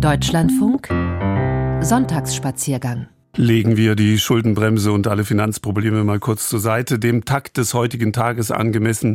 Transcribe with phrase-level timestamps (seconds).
[0.00, 0.88] Deutschlandfunk.
[1.80, 3.08] Sonntagsspaziergang
[3.40, 6.98] Legen wir die Schuldenbremse und alle Finanzprobleme mal kurz zur Seite.
[6.98, 9.14] Dem Takt des heutigen Tages angemessen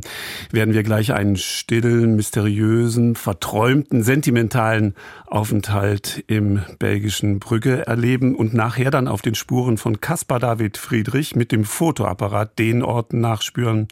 [0.50, 4.96] werden wir gleich einen stillen, mysteriösen, verträumten, sentimentalen
[5.28, 11.36] Aufenthalt im belgischen Brügge erleben und nachher dann auf den Spuren von Caspar David Friedrich
[11.36, 13.90] mit dem Fotoapparat den Orten nachspüren,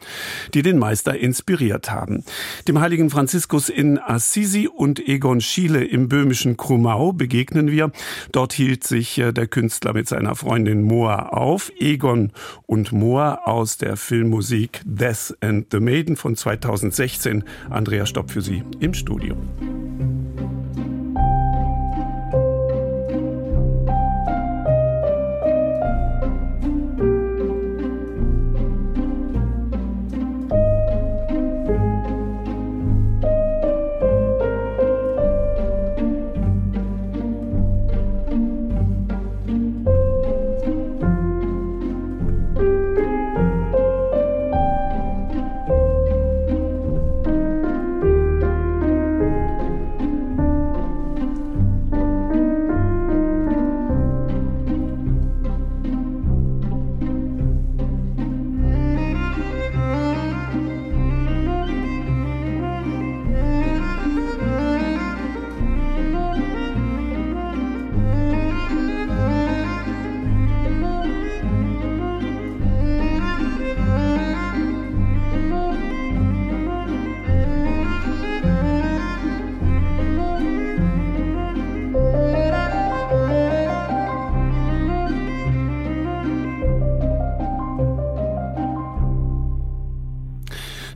[0.54, 2.24] die den Meister inspiriert haben.
[2.66, 7.92] Dem heiligen Franziskus in Assisi und Egon Schiele im böhmischen Krumau begegnen wir.
[8.30, 11.72] Dort hielt sich äh, der Künstler mit seinem seiner Freundin Moa auf.
[11.80, 12.30] Egon
[12.66, 17.42] und Moa aus der Filmmusik Death and the Maiden von 2016.
[17.70, 19.36] Andrea Stopp für Sie im Studio.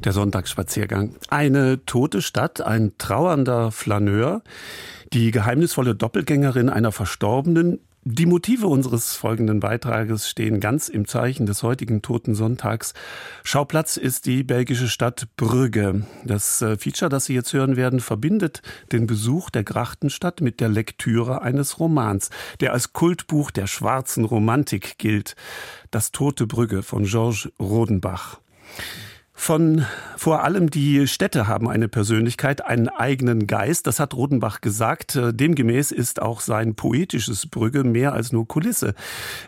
[0.06, 1.16] Der Sonntagsspaziergang.
[1.30, 4.42] Eine tote Stadt, ein trauernder Flaneur,
[5.12, 7.80] die geheimnisvolle Doppelgängerin einer Verstorbenen.
[8.04, 12.94] Die Motive unseres folgenden Beitrages stehen ganz im Zeichen des heutigen Toten Sonntags.
[13.42, 16.06] Schauplatz ist die belgische Stadt Brügge.
[16.24, 20.68] Das äh, Feature, das Sie jetzt hören werden, verbindet den Besuch der Grachtenstadt mit der
[20.68, 22.30] Lektüre eines Romans,
[22.60, 25.34] der als Kultbuch der schwarzen Romantik gilt.
[25.90, 28.38] Das Tote Brügge von Georges Rodenbach.
[29.38, 29.84] Von
[30.16, 33.86] vor allem die Städte haben eine Persönlichkeit, einen eigenen Geist.
[33.86, 35.14] Das hat Rodenbach gesagt.
[35.14, 38.94] Äh, demgemäß ist auch sein poetisches Brügge mehr als nur Kulisse.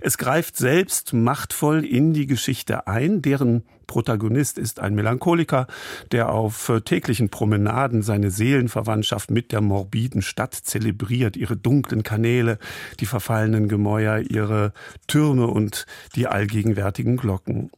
[0.00, 5.66] Es greift selbst machtvoll in die Geschichte ein, deren Protagonist ist ein Melancholiker,
[6.12, 12.58] der auf äh, täglichen Promenaden seine Seelenverwandtschaft mit der morbiden Stadt zelebriert, ihre dunklen Kanäle,
[13.00, 14.74] die verfallenen Gemäuer, ihre
[15.06, 17.70] Türme und die allgegenwärtigen Glocken.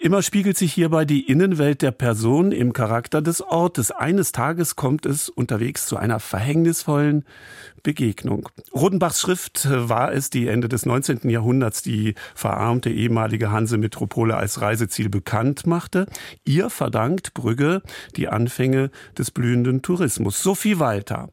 [0.00, 3.90] Immer spiegelt sich hierbei die Innenwelt der Person im Charakter des Ortes.
[3.90, 7.24] Eines Tages kommt es unterwegs zu einer verhängnisvollen
[7.82, 8.48] Begegnung.
[8.74, 11.28] Rodenbachs Schrift war es, die Ende des 19.
[11.30, 16.06] Jahrhunderts die verarmte ehemalige Hanse-Metropole als Reiseziel bekannt machte.
[16.44, 17.82] Ihr verdankt Brügge
[18.16, 20.42] die Anfänge des blühenden Tourismus.
[20.42, 21.30] Sophie Walter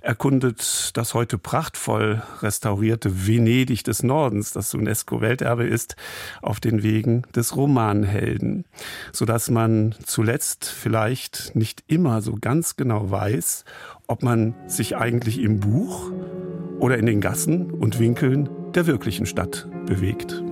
[0.00, 5.96] erkundet das heute prachtvoll restaurierte Venedig des Nordens, das UNESCO-Welterbe ist,
[6.40, 8.64] auf den Wegen des Romanhelden,
[9.12, 13.64] sodass man zuletzt vielleicht nicht immer so ganz genau weiß,
[14.08, 16.10] ob man sich eigentlich im Buch
[16.80, 20.42] oder in den Gassen und Winkeln der wirklichen Stadt bewegt.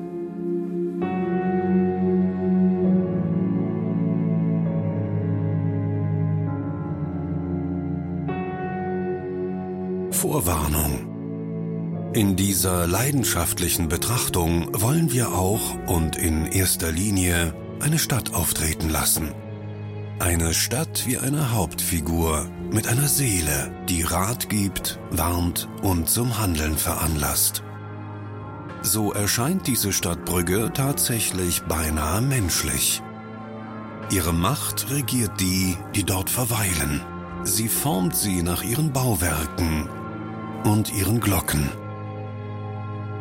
[10.10, 12.10] Vorwarnung.
[12.12, 19.45] In dieser leidenschaftlichen Betrachtung wollen wir auch und in erster Linie eine Stadt auftreten lassen.
[20.18, 26.78] Eine Stadt wie eine Hauptfigur mit einer Seele, die Rat gibt, warnt und zum Handeln
[26.78, 27.62] veranlasst.
[28.80, 33.02] So erscheint diese Stadt Brügge tatsächlich beinahe menschlich.
[34.10, 37.02] Ihre Macht regiert die, die dort verweilen.
[37.42, 39.86] Sie formt sie nach ihren Bauwerken
[40.64, 41.68] und ihren Glocken.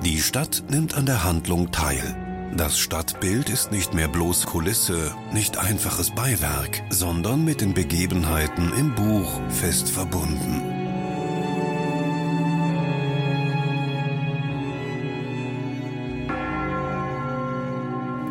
[0.05, 2.24] Die Stadt nimmt an der Handlung teil.
[2.53, 8.95] Das Stadtbild ist nicht mehr bloß Kulisse, nicht einfaches Beiwerk, sondern mit den Begebenheiten im
[8.95, 10.61] Buch fest verbunden.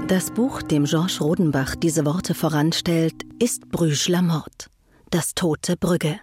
[0.08, 3.64] Das Buch, dem Georges Rodenbach diese Worte voranstellt, ist
[4.08, 4.70] la Mort,
[5.10, 6.20] das tote Brügge.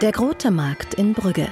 [0.00, 1.48] Der Grote Markt in Brügge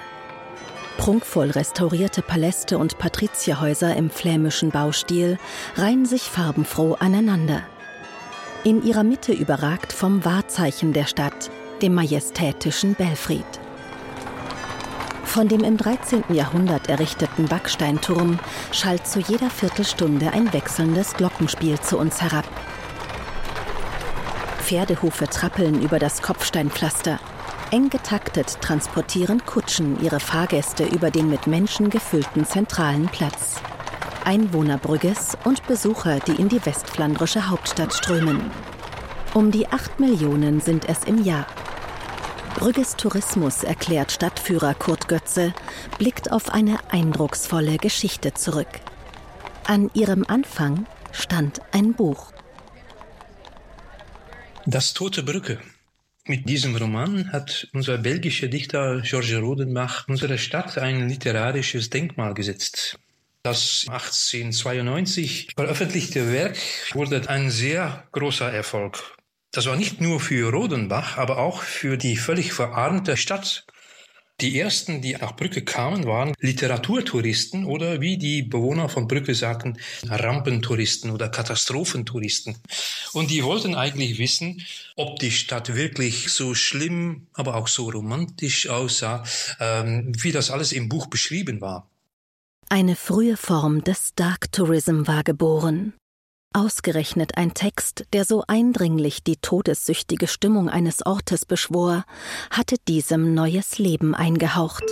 [0.97, 5.39] Prunkvoll restaurierte Paläste und Patrizierhäuser im flämischen Baustil
[5.77, 7.63] reihen sich farbenfroh aneinander.
[8.65, 11.51] In ihrer Mitte überragt vom Wahrzeichen der Stadt,
[11.81, 13.45] dem majestätischen Belfried.
[15.25, 16.25] Von dem im 13.
[16.29, 18.39] Jahrhundert errichteten Backsteinturm
[18.71, 22.45] schallt zu jeder Viertelstunde ein wechselndes Glockenspiel zu uns herab.
[24.61, 27.19] Pferdehufe trappeln über das Kopfsteinpflaster.
[27.73, 33.63] Eng getaktet transportieren Kutschen ihre Fahrgäste über den mit Menschen gefüllten zentralen Platz.
[34.27, 38.51] Einwohner Brügges und Besucher, die in die westflandrische Hauptstadt strömen.
[39.33, 41.47] Um die acht Millionen sind es im Jahr.
[42.57, 45.55] Brügges Tourismus, erklärt Stadtführer Kurt Götze,
[45.97, 48.81] blickt auf eine eindrucksvolle Geschichte zurück.
[49.65, 52.35] An ihrem Anfang stand ein Buch.
[54.67, 55.59] Das Tote Brücke.
[56.25, 62.97] Mit diesem Roman hat unser belgischer Dichter Georges Rodenbach unserer Stadt ein literarisches Denkmal gesetzt.
[63.43, 66.57] Das 1892 veröffentlichte Werk
[66.93, 69.17] wurde ein sehr großer Erfolg.
[69.51, 73.67] Das war nicht nur für Rodenbach, aber auch für die völlig verarmte Stadt.
[74.41, 79.79] Die ersten, die nach Brücke kamen, waren Literaturtouristen oder wie die Bewohner von Brücke sagten,
[80.09, 82.57] Rampentouristen oder Katastrophentouristen.
[83.13, 84.61] Und die wollten eigentlich wissen,
[84.97, 89.23] ob die Stadt wirklich so schlimm, aber auch so romantisch aussah,
[89.61, 91.89] ähm, wie das alles im Buch beschrieben war.
[92.69, 95.93] Eine frühe Form des Dark Tourism war geboren.
[96.55, 102.05] Ausgerechnet ein Text, der so eindringlich die todessüchtige Stimmung eines Ortes beschwor,
[102.51, 104.85] hatte diesem neues Leben eingehaucht.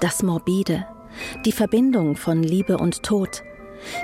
[0.00, 0.86] Das Morbide,
[1.44, 3.42] die Verbindung von Liebe und Tod,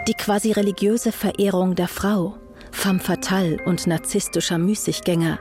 [0.06, 2.37] die quasi religiöse Verehrung der Frau,
[2.73, 5.41] femme fatale und narzisstischer Müßiggänger,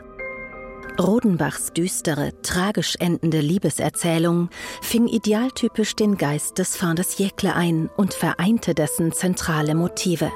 [0.99, 4.49] Rodenbachs düstere, tragisch endende Liebeserzählung
[4.81, 10.31] fing idealtypisch den Geist des Fin de siècle ein und vereinte dessen zentrale Motive.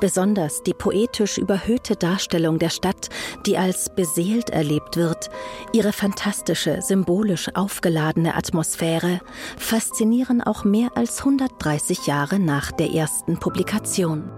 [0.00, 3.08] Besonders die poetisch überhöhte Darstellung der Stadt,
[3.46, 5.30] die als beseelt erlebt wird,
[5.72, 9.20] ihre fantastische, symbolisch aufgeladene Atmosphäre
[9.58, 14.28] faszinieren auch mehr als 130 Jahre nach der ersten Publikation.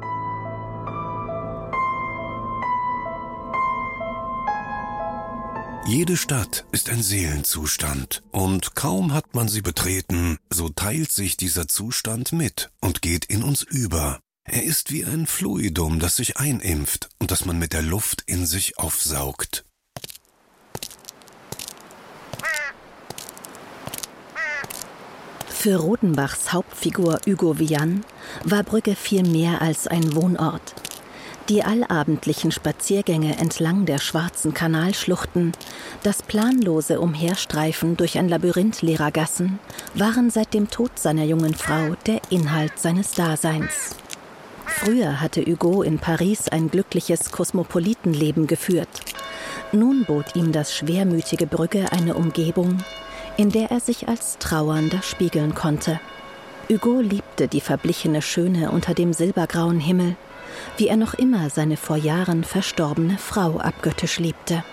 [5.87, 11.69] Jede Stadt ist ein Seelenzustand, und kaum hat man sie betreten, so teilt sich dieser
[11.69, 14.19] Zustand mit und geht in uns über.
[14.45, 18.47] Er ist wie ein Fluidum, das sich einimpft und das man mit der Luft in
[18.47, 19.67] sich aufsaugt.
[25.47, 28.07] Für Rodenbachs Hauptfigur Hugo Vian
[28.43, 30.75] war Brügge viel mehr als ein Wohnort.
[31.51, 35.53] Die allabendlichen Spaziergänge entlang der schwarzen Kanalschluchten,
[36.03, 39.59] das planlose Umherstreifen durch ein Labyrinth leerer Gassen
[39.93, 43.95] waren seit dem Tod seiner jungen Frau der Inhalt seines Daseins.
[44.65, 48.89] Früher hatte Hugo in Paris ein glückliches Kosmopolitenleben geführt.
[49.71, 52.79] Nun bot ihm das schwermütige Brügge eine Umgebung,
[53.37, 56.01] in der er sich als Trauernder spiegeln konnte.
[56.71, 60.17] Hugo liebte die verblichene Schöne unter dem silbergrauen Himmel,
[60.77, 64.65] wie er noch immer seine vor Jahren verstorbene Frau abgöttisch liebte.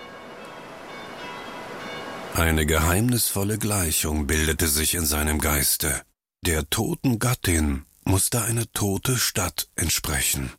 [2.34, 6.02] Eine geheimnisvolle Gleichung bildete sich in seinem Geiste.
[6.44, 10.50] Der toten Gattin musste eine tote Stadt entsprechen.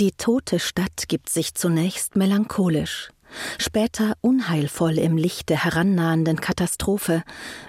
[0.00, 3.10] Die tote Stadt gibt sich zunächst melancholisch,
[3.58, 7.22] später unheilvoll im Licht der herannahenden Katastrophe,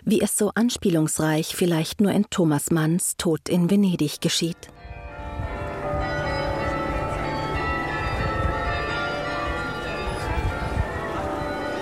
[0.03, 4.70] wie es so anspielungsreich vielleicht nur in Thomas Manns Tod in Venedig geschieht.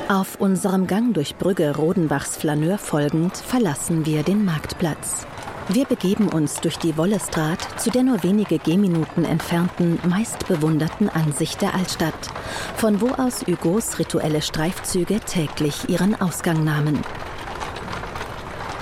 [0.10, 5.26] Auf unserem Gang durch Brügge Rodenbachs Flaneur folgend verlassen wir den Marktplatz.
[5.68, 11.60] Wir begeben uns durch die Wollestraat zu der nur wenige Gehminuten entfernten, meist bewunderten Ansicht
[11.64, 12.14] der Altstadt,
[12.76, 17.02] von wo aus Hugos rituelle Streifzüge täglich ihren Ausgang nahmen.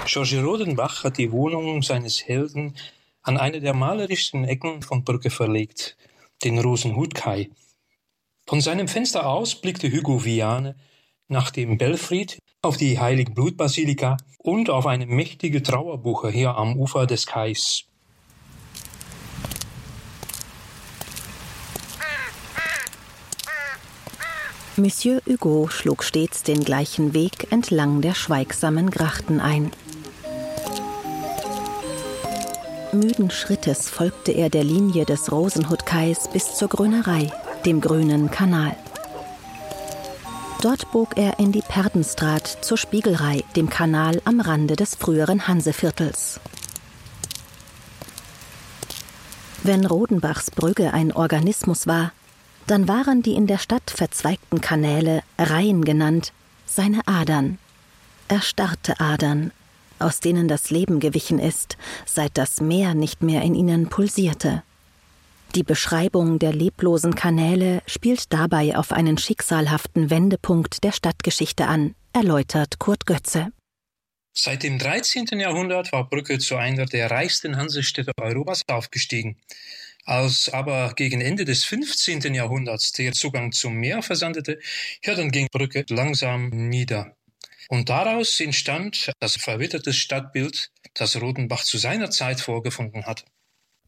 [0.05, 2.75] Georges Rodenbach hat die Wohnung seines Helden
[3.21, 5.95] an eine der malerischsten Ecken von Brücke verlegt,
[6.43, 7.49] den Rosenhutkai.
[8.45, 10.75] Von seinem Fenster aus blickte Hugo Viane
[11.27, 17.25] nach dem Belfried auf die Heiligenblutbasilika und auf eine mächtige Trauerbuche hier am Ufer des
[17.25, 17.85] Kais.
[24.75, 29.71] Monsieur Hugo schlug stets den gleichen Weg entlang der schweigsamen Grachten ein.
[32.91, 37.31] Müden Schrittes folgte er der Linie des Rosenhutkais bis zur Grünerei,
[37.65, 38.75] dem grünen Kanal.
[40.63, 46.39] Dort bog er in die Perdenstraat zur Spiegelrei, dem Kanal am Rande des früheren Hanseviertels.
[49.61, 52.13] Wenn Rodenbachs Brügge ein Organismus war,
[52.65, 56.31] dann waren die in der Stadt verzweigten Kanäle, Reihen genannt,
[56.65, 57.57] seine Adern.
[58.29, 59.51] Erstarrte Adern,
[59.99, 64.63] aus denen das Leben gewichen ist, seit das Meer nicht mehr in ihnen pulsierte.
[65.55, 72.79] Die Beschreibung der leblosen Kanäle spielt dabei auf einen schicksalhaften Wendepunkt der Stadtgeschichte an, erläutert
[72.79, 73.51] Kurt Götze.
[74.35, 75.27] Seit dem 13.
[75.39, 79.37] Jahrhundert war Brücke zu einer der reichsten Hansestädte Europas aufgestiegen.
[80.05, 82.33] Als aber gegen Ende des 15.
[82.33, 84.59] Jahrhunderts der Zugang zum Meer versandete,
[85.05, 87.15] ja, dann ging Brücke langsam nieder.
[87.69, 93.23] Und daraus entstand das verwitterte Stadtbild, das Rodenbach zu seiner Zeit vorgefunden hat.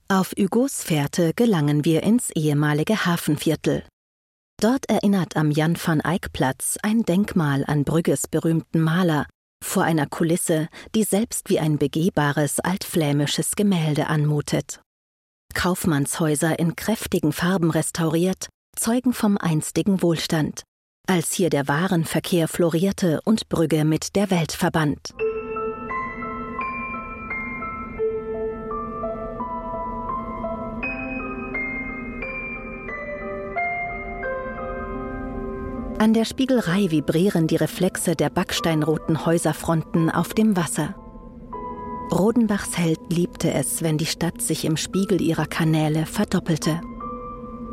[0.08, 3.84] Auf Hugos Fährte gelangen wir ins ehemalige Hafenviertel.
[4.62, 9.26] Dort erinnert am Jan van Eyck Platz ein Denkmal an Brügges berühmten Maler
[9.64, 14.80] vor einer Kulisse, die selbst wie ein begehbares altflämisches Gemälde anmutet.
[15.56, 18.48] Kaufmannshäuser in kräftigen Farben restauriert,
[18.78, 20.62] zeugen vom einstigen Wohlstand,
[21.08, 25.16] als hier der Warenverkehr florierte und Brügge mit der Welt verband.
[35.98, 40.94] An der Spiegelrei vibrieren die Reflexe der backsteinroten Häuserfronten auf dem Wasser.
[42.12, 46.82] Rodenbachs Held liebte es, wenn die Stadt sich im Spiegel ihrer Kanäle verdoppelte.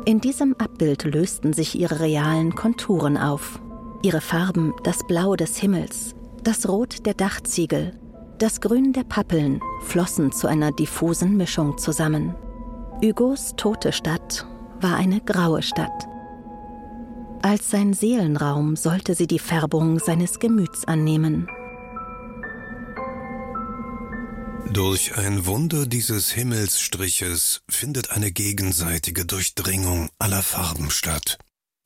[0.05, 3.59] In diesem Abbild lösten sich ihre realen Konturen auf.
[4.01, 7.99] Ihre Farben das Blau des Himmels, das Rot der Dachziegel,
[8.39, 12.35] das Grün der Pappeln flossen zu einer diffusen Mischung zusammen.
[13.03, 14.45] Hugos tote Stadt
[14.79, 16.12] war eine graue Stadt.
[17.43, 21.49] Als sein Seelenraum sollte sie die Färbung seines Gemüts annehmen.
[24.71, 31.37] Durch ein Wunder dieses Himmelsstriches findet eine gegenseitige Durchdringung aller Farben statt.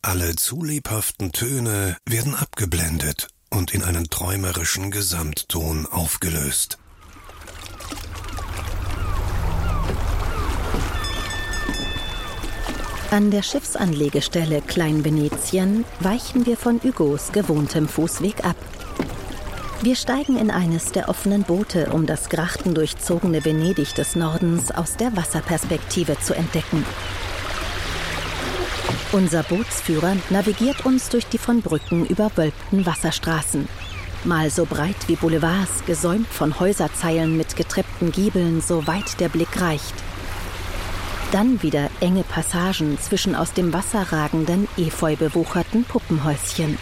[0.03, 6.77] Alle zu lebhaften Töne werden abgeblendet und in einen träumerischen Gesamtton aufgelöst.
[13.09, 18.57] An der Schiffsanlegestelle Klein-Venetien weichen wir von Hugos gewohntem Fußweg ab.
[19.81, 25.15] Wir steigen in eines der offenen Boote, um das grachtendurchzogene Venedig des Nordens aus der
[25.15, 26.83] Wasserperspektive zu entdecken.
[29.13, 33.69] Unser Bootsführer navigiert uns durch die von Brücken überwölbten Wasserstraßen.
[34.25, 39.61] Mal so breit wie Boulevards, gesäumt von Häuserzeilen mit getreppten Giebeln, so weit der Blick
[39.61, 39.93] reicht.
[41.31, 46.77] Dann wieder enge Passagen zwischen aus dem Wasser ragenden, efeu bewucherten Puppenhäuschen.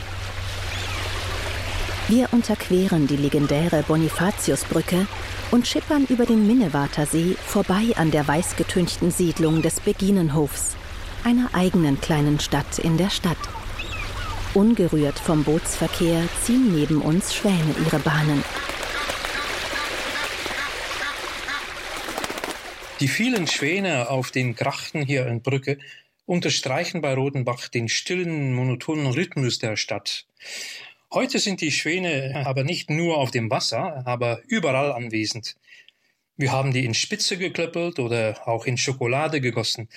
[2.07, 5.07] Wir unterqueren die legendäre Bonifatiusbrücke
[5.49, 10.75] und schippern über den Minnewatersee vorbei an der weißgetünchten Siedlung des Beginenhofs,
[11.23, 13.37] einer eigenen kleinen Stadt in der Stadt.
[14.53, 18.43] Ungerührt vom Bootsverkehr ziehen neben uns Schwäne ihre Bahnen.
[23.01, 25.79] Die vielen Schwäne auf den Grachten hier in Brücke
[26.25, 30.25] unterstreichen bei Rodenbach den stillen, monotonen Rhythmus der Stadt.
[31.11, 35.57] Heute sind die Schwäne aber nicht nur auf dem Wasser, aber überall anwesend.
[36.37, 39.89] Wir haben die in Spitze geklöppelt oder auch in Schokolade gegossen.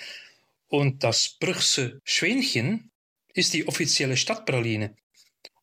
[0.67, 2.91] Und das Brüchse Schwänchen
[3.33, 4.93] ist die offizielle Stadtpraline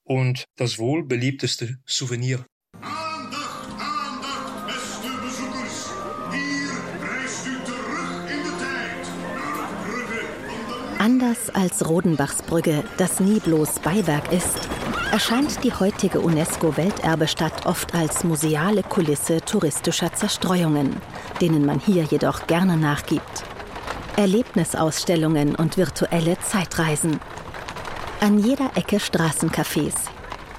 [0.04, 2.46] und das wohl beliebteste Souvenir.
[11.06, 14.58] Anders als Rodenbachsbrügge, das nie bloß Beiwerk ist,
[15.12, 20.96] erscheint die heutige UNESCO-Welterbestadt oft als museale Kulisse touristischer Zerstreuungen,
[21.40, 23.44] denen man hier jedoch gerne nachgibt.
[24.16, 27.20] Erlebnisausstellungen und virtuelle Zeitreisen.
[28.18, 29.94] An jeder Ecke Straßencafés.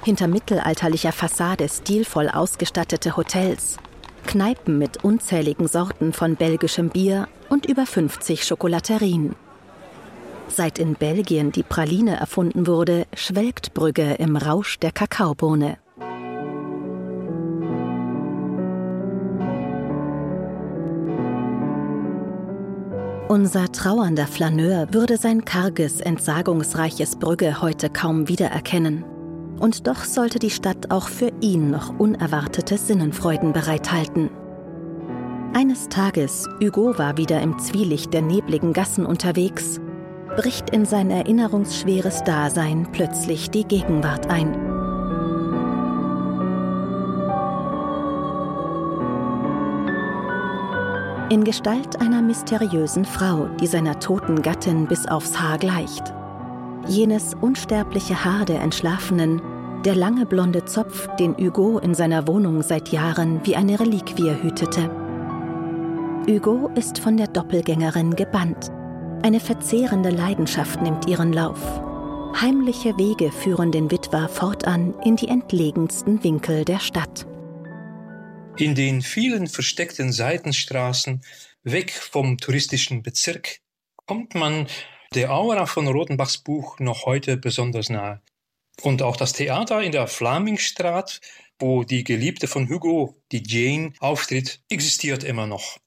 [0.05, 3.79] Hinter mittelalterlicher Fassade stilvoll ausgestattete Hotels.
[4.25, 9.35] Kneipen mit unzähligen Sorten von belgischem Bier und über 50 Schokolaterien.
[10.49, 15.77] Seit in Belgien die Praline erfunden wurde, schwelgt Brügge im Rausch der Kakaobohne.
[23.27, 29.03] Unser trauernder Flaneur würde sein karges, entsagungsreiches Brügge heute kaum wiedererkennen.
[29.59, 34.29] Und doch sollte die Stadt auch für ihn noch unerwartete Sinnenfreuden bereithalten.
[35.53, 39.81] Eines Tages, Hugo war wieder im Zwielicht der nebligen Gassen unterwegs
[40.37, 44.53] bricht in sein erinnerungsschweres Dasein plötzlich die Gegenwart ein.
[51.31, 56.13] In Gestalt einer mysteriösen Frau, die seiner toten Gattin bis aufs Haar gleicht.
[56.87, 59.41] Jenes unsterbliche Haar der Entschlafenen,
[59.83, 64.89] der lange blonde Zopf, den Hugo in seiner Wohnung seit Jahren wie eine Reliquie hütete.
[66.29, 68.71] Hugo ist von der Doppelgängerin gebannt.
[69.23, 71.59] Eine verzehrende Leidenschaft nimmt ihren Lauf.
[72.39, 77.25] Heimliche Wege führen den Witwer fortan in die entlegensten Winkel der Stadt.
[78.57, 81.21] In den vielen versteckten Seitenstraßen,
[81.63, 83.59] weg vom touristischen Bezirk,
[84.05, 84.67] kommt man
[85.15, 88.21] der Aura von Rotenbachs Buch noch heute besonders nahe.
[88.81, 91.21] Und auch das Theater in der Flamingstraat,
[91.59, 95.77] wo die Geliebte von Hugo, die Jane, auftritt, existiert immer noch.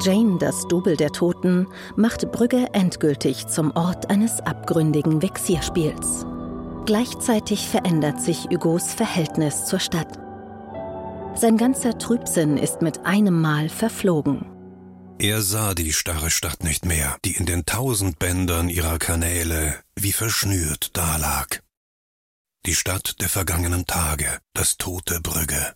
[0.00, 6.24] Jane, das Double der Toten, macht Brügge endgültig zum Ort eines abgründigen Vexierspiels.
[6.86, 10.18] Gleichzeitig verändert sich Hugos Verhältnis zur Stadt.
[11.34, 14.46] Sein ganzer Trübsinn ist mit einem Mal verflogen.
[15.18, 20.12] Er sah die starre Stadt nicht mehr, die in den tausend Bändern ihrer Kanäle wie
[20.12, 21.62] verschnürt dalag.
[22.64, 25.74] Die Stadt der vergangenen Tage, das tote Brügge.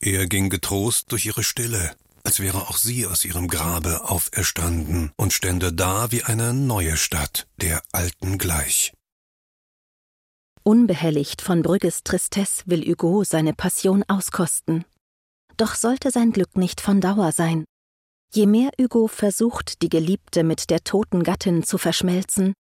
[0.00, 1.96] Er ging getrost durch ihre Stille,
[2.28, 7.48] als wäre auch sie aus ihrem Grabe auferstanden und stände da wie eine neue Stadt,
[7.56, 8.92] der alten gleich.
[10.62, 14.84] Unbehelligt von Brügges Tristesse will Hugo seine Passion auskosten.
[15.56, 17.64] Doch sollte sein Glück nicht von Dauer sein.
[18.34, 22.52] Je mehr Hugo versucht, die Geliebte mit der toten Gattin zu verschmelzen,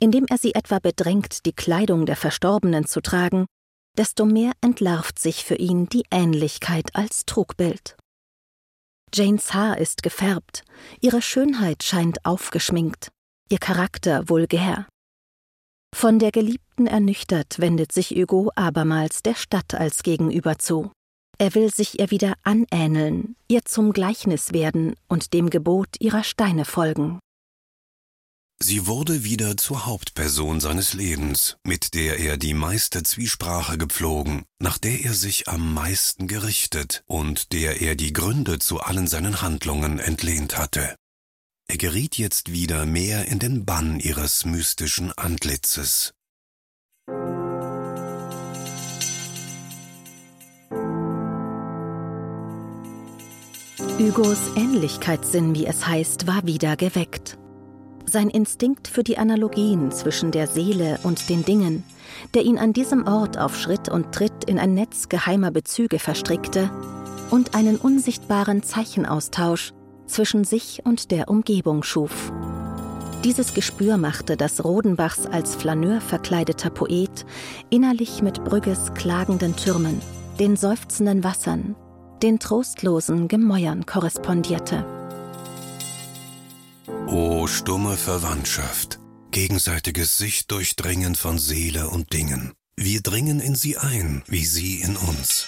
[0.00, 3.46] indem er sie etwa bedrängt, die Kleidung der Verstorbenen zu tragen,
[3.98, 7.96] desto mehr entlarvt sich für ihn die Ähnlichkeit als Trugbild.
[9.14, 10.64] Janes Haar ist gefärbt,
[11.00, 13.10] ihre Schönheit scheint aufgeschminkt,
[13.48, 14.86] ihr Charakter vulgär.
[15.94, 20.90] Von der Geliebten ernüchtert wendet sich Hugo abermals der Stadt als Gegenüber zu.
[21.38, 26.64] Er will sich ihr wieder anähneln, ihr zum Gleichnis werden und dem Gebot ihrer Steine
[26.64, 27.18] folgen.
[28.58, 34.78] Sie wurde wieder zur Hauptperson seines Lebens, mit der er die meiste Zwiesprache gepflogen, nach
[34.78, 39.98] der er sich am meisten gerichtet und der er die Gründe zu allen seinen Handlungen
[39.98, 40.96] entlehnt hatte.
[41.68, 46.14] Er geriet jetzt wieder mehr in den Bann ihres mystischen Antlitzes.
[53.98, 57.38] Hugos Ähnlichkeitssinn, wie es heißt, war wieder geweckt.
[58.08, 61.82] Sein Instinkt für die Analogien zwischen der Seele und den Dingen,
[62.34, 66.70] der ihn an diesem Ort auf Schritt und Tritt in ein Netz geheimer Bezüge verstrickte,
[67.30, 69.72] und einen unsichtbaren Zeichenaustausch
[70.06, 72.32] zwischen sich und der Umgebung schuf.
[73.24, 77.26] Dieses Gespür machte, dass Rodenbachs als Flaneur verkleideter Poet
[77.70, 80.00] innerlich mit Brügges klagenden Türmen,
[80.38, 81.74] den seufzenden Wassern,
[82.22, 84.84] den trostlosen Gemäuern korrespondierte.
[86.88, 89.00] O stumme Verwandtschaft,
[89.32, 92.52] gegenseitiges Sichtdurchdringen von Seele und Dingen.
[92.76, 95.46] Wir dringen in sie ein, wie sie in uns.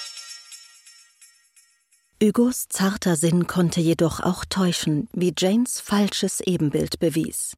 [2.20, 7.54] Hugos zarter Sinn konnte jedoch auch täuschen, wie Janes falsches Ebenbild bewies.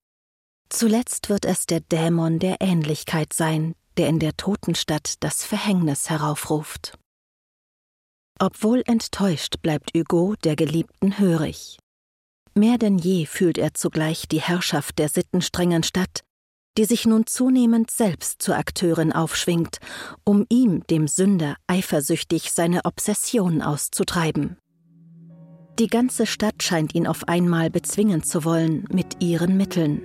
[0.68, 6.98] Zuletzt wird es der Dämon der Ähnlichkeit sein, der in der Totenstadt das Verhängnis heraufruft.
[8.38, 11.78] Obwohl enttäuscht bleibt Hugo der Geliebten hörig.
[12.54, 16.20] Mehr denn je fühlt er zugleich die Herrschaft der sittenstrengen Stadt,
[16.76, 19.78] die sich nun zunehmend selbst zur Akteurin aufschwingt,
[20.24, 24.56] um ihm, dem Sünder, eifersüchtig seine Obsession auszutreiben.
[25.78, 30.02] Die ganze Stadt scheint ihn auf einmal bezwingen zu wollen mit ihren Mitteln.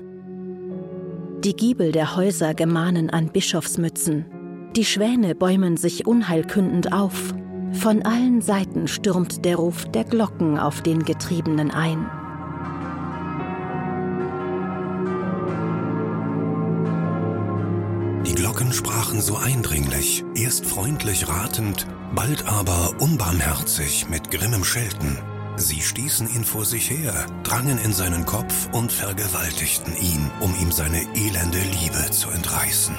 [1.44, 4.26] Die Giebel der Häuser gemahnen an Bischofsmützen,
[4.76, 7.34] die Schwäne bäumen sich unheilkündend auf,
[7.74, 12.10] von allen Seiten stürmt der Ruf der Glocken auf den Getriebenen ein.
[18.26, 21.86] Die Glocken sprachen so eindringlich, erst freundlich ratend,
[22.16, 25.20] bald aber unbarmherzig mit grimmem Schelten.
[25.58, 30.72] Sie stießen ihn vor sich her, drangen in seinen Kopf und vergewaltigten ihn, um ihm
[30.72, 32.96] seine elende Liebe zu entreißen.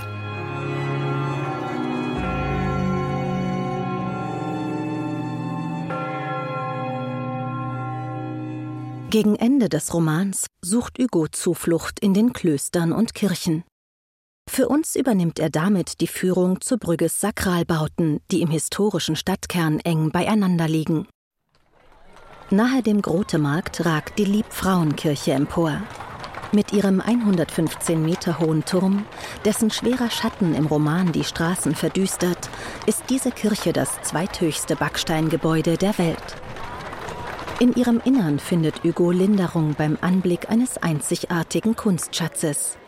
[9.11, 13.65] Gegen Ende des Romans sucht Hugo Zuflucht in den Klöstern und Kirchen.
[14.49, 20.11] Für uns übernimmt er damit die Führung zu Brügges Sakralbauten, die im historischen Stadtkern eng
[20.11, 21.07] beieinander liegen.
[22.51, 25.83] Nahe dem Grotemarkt ragt die Liebfrauenkirche empor.
[26.53, 29.05] Mit ihrem 115 Meter hohen Turm,
[29.45, 32.49] dessen schwerer Schatten im Roman die Straßen verdüstert,
[32.87, 36.37] ist diese Kirche das zweithöchste Backsteingebäude der Welt.
[37.59, 42.79] In ihrem Innern findet Hugo Linderung beim Anblick eines einzigartigen Kunstschatzes.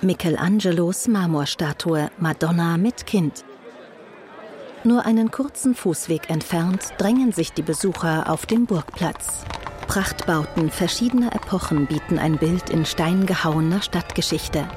[0.00, 3.44] Michelangelos Marmorstatue Madonna mit Kind.
[4.84, 9.44] Nur einen kurzen Fußweg entfernt drängen sich die Besucher auf den Burgplatz.
[9.88, 14.68] Prachtbauten verschiedener Epochen bieten ein Bild in Stein gehauener Stadtgeschichte.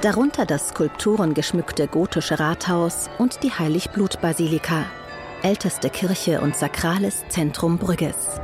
[0.00, 4.86] Darunter das skulpturengeschmückte gotische Rathaus und die Heiligblut-Basilika,
[5.42, 8.40] älteste Kirche und sakrales Zentrum Brügges.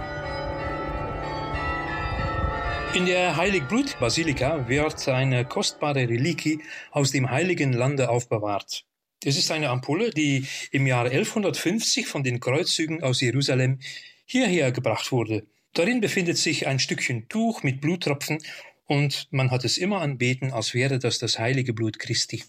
[2.95, 8.85] In der Heiligblut-Basilika wird eine kostbare Reliquie aus dem Heiligen Lande aufbewahrt.
[9.25, 13.81] Es ist eine Ampulle, die im Jahr 1150 von den Kreuzzügen aus Jerusalem
[14.27, 15.45] hierher gebracht wurde.
[15.73, 18.39] Darin befindet sich ein Stückchen Tuch mit Bluttropfen
[18.87, 22.45] und man hat es immer anbeten, als wäre das das heilige Blut Christi.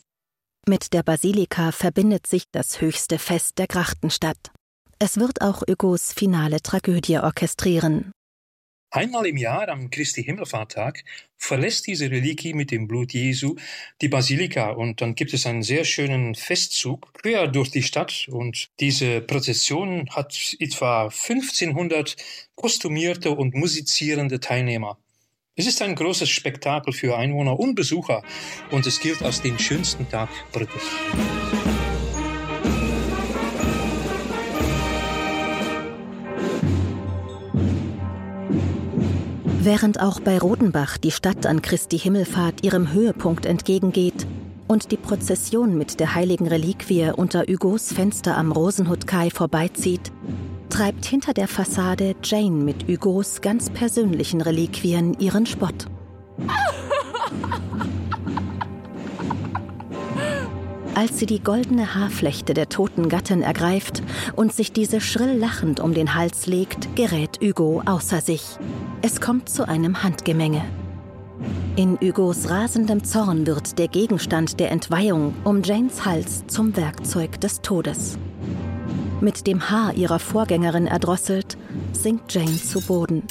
[0.68, 4.52] Mit der Basilika verbindet sich das höchste Fest der Grachtenstadt.
[5.00, 8.12] Es wird auch Hugos finale Tragödie orchestrieren.
[8.96, 11.04] Einmal im Jahr am Christi Himmelfahrttag
[11.36, 13.58] verlässt diese Reliquie mit dem Blut Jesu
[14.00, 18.70] die Basilika und dann gibt es einen sehr schönen Festzug quer durch die Stadt und
[18.80, 22.16] diese Prozession hat etwa 1500
[22.56, 24.98] kostümierte und musizierende Teilnehmer.
[25.58, 28.24] Es ist ein großes Spektakel für Einwohner und Besucher
[28.72, 30.84] und es gilt als den schönsten Tag Brügges.
[39.65, 44.28] Während auch bei Rodenbach die Stadt an Christi Himmelfahrt ihrem Höhepunkt entgegengeht
[44.67, 50.12] und die Prozession mit der heiligen Reliquie unter Hugos Fenster am Rosenhutkai vorbeizieht,
[50.69, 55.88] treibt hinter der Fassade Jane mit Hugos ganz persönlichen Reliquien ihren Spott.
[60.96, 64.02] Als sie die goldene Haarflechte der toten Gattin ergreift
[64.38, 68.58] und sich diese schrill lachend um den Hals legt, gerät Hugo außer sich.
[69.02, 70.64] Es kommt zu einem Handgemenge.
[71.76, 77.60] In Hugos rasendem Zorn wird der Gegenstand der Entweihung um Janes Hals zum Werkzeug des
[77.60, 78.18] Todes.
[79.20, 81.58] Mit dem Haar ihrer Vorgängerin erdrosselt,
[81.92, 83.24] sinkt Jane zu Boden.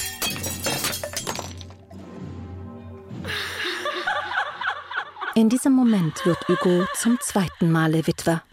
[5.36, 8.44] In diesem Moment wird Hugo zum zweiten Male Witwer.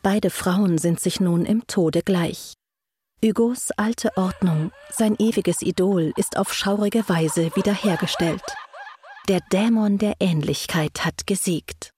[0.00, 2.54] Beide Frauen sind sich nun im Tode gleich.
[3.24, 8.44] Hugos alte Ordnung, sein ewiges Idol, ist auf schaurige Weise wiederhergestellt.
[9.28, 11.90] Der Dämon der Ähnlichkeit hat gesiegt.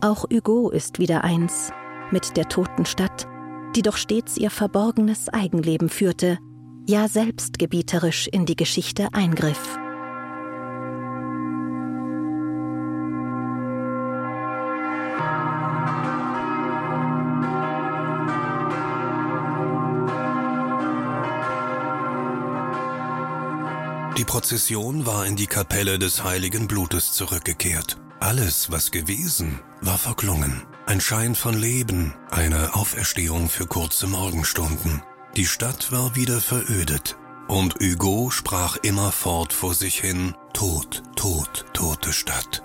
[0.00, 1.72] Auch Hugo ist wieder eins
[2.12, 3.26] mit der toten Stadt,
[3.74, 6.38] die doch stets ihr verborgenes Eigenleben führte,
[6.86, 9.76] ja selbst gebieterisch in die Geschichte eingriff.
[24.16, 27.98] Die Prozession war in die Kapelle des heiligen Blutes zurückgekehrt.
[28.18, 30.62] Alles, was gewesen, war verklungen.
[30.86, 35.02] Ein Schein von Leben, eine Auferstehung für kurze Morgenstunden.
[35.36, 37.18] Die Stadt war wieder verödet.
[37.46, 42.62] Und Hugo sprach immerfort vor sich hin, Tod, Tod, tote Stadt.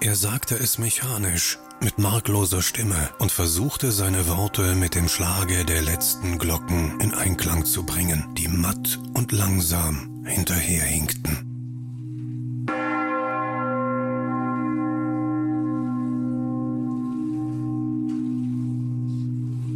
[0.00, 5.82] Er sagte es mechanisch, mit markloser Stimme und versuchte seine Worte mit dem Schlage der
[5.82, 11.50] letzten Glocken in Einklang zu bringen, die matt und langsam hinterherhinkten.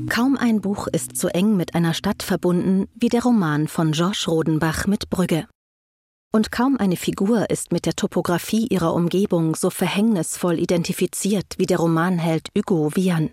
[0.09, 4.29] Kaum ein Buch ist so eng mit einer Stadt verbunden wie der Roman von Georges
[4.29, 5.49] Rodenbach mit Brügge.
[6.33, 11.79] Und kaum eine Figur ist mit der Topographie ihrer Umgebung so verhängnisvoll identifiziert wie der
[11.79, 13.31] Romanheld Hugo Vian.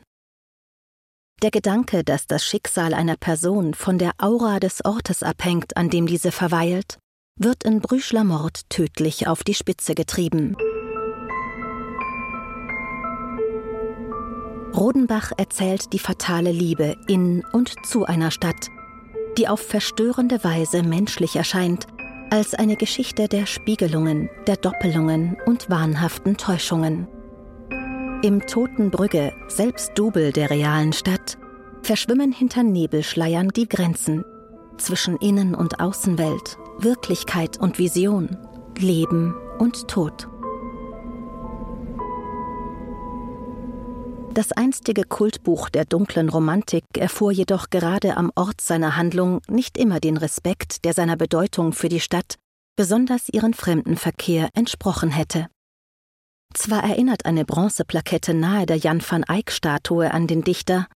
[1.41, 6.06] Der Gedanke, dass das Schicksal einer Person von der Aura des Ortes abhängt, an dem
[6.06, 6.99] diese verweilt,
[7.36, 10.56] wird in Brüschler Mord tödlich auf die Spitze getrieben.
[14.75, 18.69] Rodenbach erzählt die fatale Liebe in und zu einer Stadt,
[19.39, 21.88] die auf verstörende Weise menschlich erscheint
[22.30, 27.08] als eine Geschichte der Spiegelungen, der Doppelungen und wahnhaften Täuschungen.
[28.24, 31.40] Im toten Brügge, selbst Double der realen Stadt,
[31.82, 34.24] verschwimmen hinter Nebelschleiern die Grenzen
[34.78, 38.38] zwischen Innen- und Außenwelt, Wirklichkeit und Vision,
[38.78, 40.28] Leben und Tod.
[44.36, 50.00] Das einstige Kultbuch der dunklen Romantik erfuhr jedoch gerade am Ort seiner Handlung nicht immer
[50.00, 52.36] den Respekt, der seiner Bedeutung für die Stadt,
[52.76, 55.48] besonders ihren Fremdenverkehr, entsprochen hätte.
[56.54, 60.88] Zwar erinnert eine Bronzeplakette nahe der Jan van Eyck-Statue an den Dichter,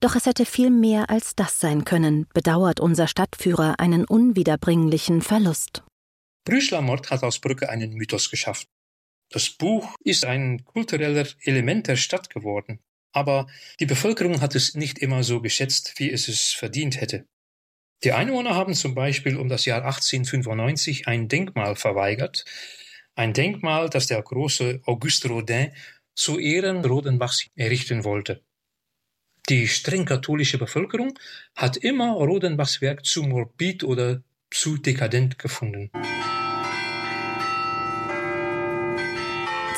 [0.00, 5.82] doch es hätte viel mehr als das sein können, bedauert unser Stadtführer einen unwiederbringlichen Verlust.
[6.44, 8.66] Brüschlamort hat aus Brücke einen Mythos geschaffen.
[9.30, 12.80] Das Buch ist ein kultureller Element der Stadt geworden,
[13.12, 13.46] aber
[13.80, 17.24] die Bevölkerung hat es nicht immer so geschätzt, wie es es verdient hätte.
[18.02, 22.44] Die Einwohner haben zum Beispiel um das Jahr 1895 ein Denkmal verweigert,
[23.14, 25.70] ein Denkmal, das der große Auguste Rodin
[26.14, 28.42] zu Ehren Rodenbachs errichten wollte.
[29.48, 31.18] Die streng katholische Bevölkerung
[31.54, 35.90] hat immer Rodenbachs Werk zu morbid oder zu dekadent gefunden.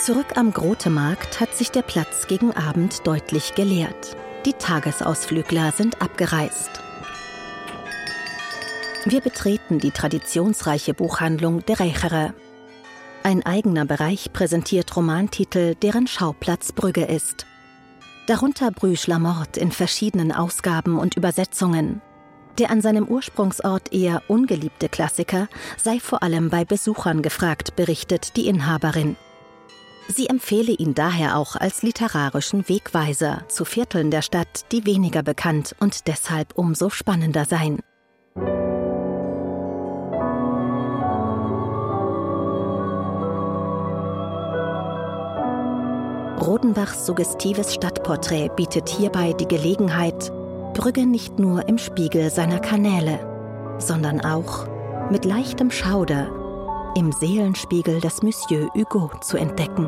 [0.05, 4.17] Zurück am Grotemarkt hat sich der Platz gegen Abend deutlich geleert.
[4.45, 6.71] Die Tagesausflügler sind abgereist.
[9.05, 12.35] Wir betreten die traditionsreiche Buchhandlung Der Rechere.
[13.27, 17.45] Ein eigener Bereich präsentiert Romantitel, deren Schauplatz Brügge ist.
[18.29, 22.01] Darunter Brüsch la Mort in verschiedenen Ausgaben und Übersetzungen.
[22.61, 28.47] Der an seinem Ursprungsort eher ungeliebte Klassiker sei vor allem bei Besuchern gefragt, berichtet die
[28.47, 29.17] Inhaberin.
[30.07, 35.75] Sie empfehle ihn daher auch als literarischen Wegweiser zu Vierteln der Stadt, die weniger bekannt
[35.81, 37.81] und deshalb umso spannender seien.
[46.41, 50.31] Rodenbachs suggestives Stadtporträt bietet hierbei die Gelegenheit,
[50.75, 53.19] Brügge nicht nur im Spiegel seiner Kanäle,
[53.79, 54.67] sondern auch
[55.11, 56.29] mit leichtem Schauder
[56.95, 59.87] im Seelenspiegel des Monsieur Hugo zu entdecken.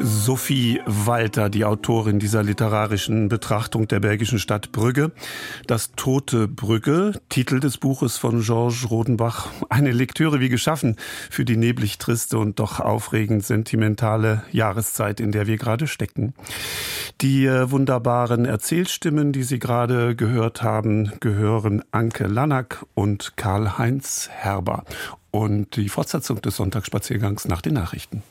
[0.00, 5.12] Sophie Walter, die Autorin dieser literarischen Betrachtung der belgischen Stadt Brügge.
[5.66, 9.48] Das Tote Brügge, Titel des Buches von Georges Rodenbach.
[9.70, 10.96] Eine Lektüre wie geschaffen
[11.30, 16.34] für die neblig triste und doch aufregend sentimentale Jahreszeit, in der wir gerade stecken.
[17.22, 24.84] Die äh, wunderbaren Erzählstimmen, die Sie gerade gehört haben, gehören Anke Lanak und Karl-Heinz Herber.
[25.30, 28.22] Und die Fortsetzung des Sonntagsspaziergangs nach den Nachrichten.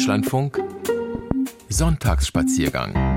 [0.00, 0.58] Deutschlandfunk
[1.68, 3.09] Sonntagsspaziergang.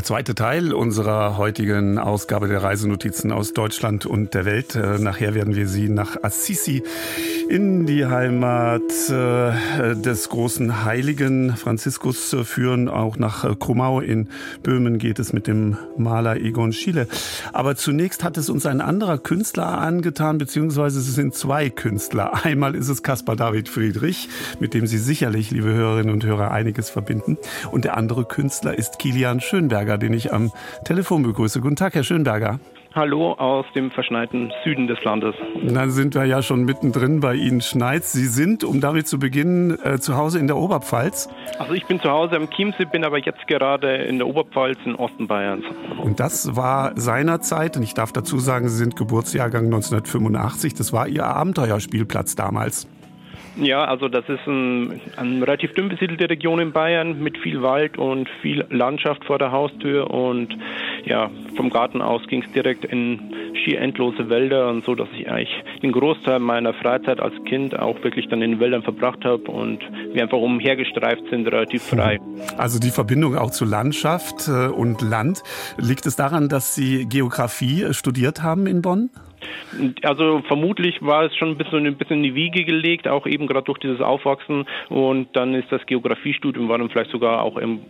[0.00, 4.74] Der zweite Teil unserer heutigen Ausgabe der Reisenotizen aus Deutschland und der Welt.
[4.74, 6.82] Äh, nachher werden wir Sie nach Assisi
[7.50, 12.88] in die Heimat äh, des großen Heiligen Franziskus führen.
[12.88, 14.30] Auch nach äh, Krumau in
[14.62, 17.06] Böhmen geht es mit dem Maler Egon Schiele.
[17.52, 22.42] Aber zunächst hat es uns ein anderer Künstler angetan, beziehungsweise es sind zwei Künstler.
[22.46, 26.88] Einmal ist es Caspar David Friedrich, mit dem Sie sicherlich, liebe Hörerinnen und Hörer, einiges
[26.88, 27.36] verbinden.
[27.70, 29.89] Und der andere Künstler ist Kilian Schönberg.
[29.90, 30.52] Schönberger, den ich am
[30.84, 31.60] Telefon begrüße.
[31.60, 32.60] Guten Tag, Herr Schönberger.
[32.92, 35.34] Hallo aus dem verschneiten Süden des Landes.
[35.62, 38.02] Dann sind wir ja schon mittendrin bei Ihnen schneit.
[38.04, 41.28] Sie sind, um damit zu beginnen, äh, zu Hause in der Oberpfalz.
[41.58, 44.96] Also ich bin zu Hause am Chiemsee, bin aber jetzt gerade in der Oberpfalz im
[44.96, 45.64] Osten Bayerns.
[46.02, 51.06] Und das war seinerzeit, und ich darf dazu sagen, Sie sind Geburtsjahrgang 1985, das war
[51.06, 52.88] Ihr Abenteuerspielplatz damals.
[53.56, 57.98] Ja, also das ist ein, eine relativ dünn besiedelte Region in Bayern mit viel Wald
[57.98, 60.56] und viel Landschaft vor der Haustür und
[61.04, 63.34] ja, vom Garten aus ging es direkt in
[63.64, 65.50] schier endlose Wälder und so, dass ich eigentlich
[65.82, 69.80] den Großteil meiner Freizeit als Kind auch wirklich dann in den Wäldern verbracht habe und
[70.12, 72.18] wir einfach umhergestreift sind, relativ frei.
[72.56, 75.42] Also die Verbindung auch zu Landschaft äh, und Land.
[75.76, 79.10] Liegt es daran, dass Sie Geografie studiert haben in Bonn?
[80.02, 83.46] Also vermutlich war es schon ein bisschen, ein bisschen in die Wiege gelegt, auch eben
[83.46, 84.66] gerade durch dieses Aufwachsen.
[84.88, 87.80] Und dann ist das Geografiestudium war dann vielleicht sogar auch, im,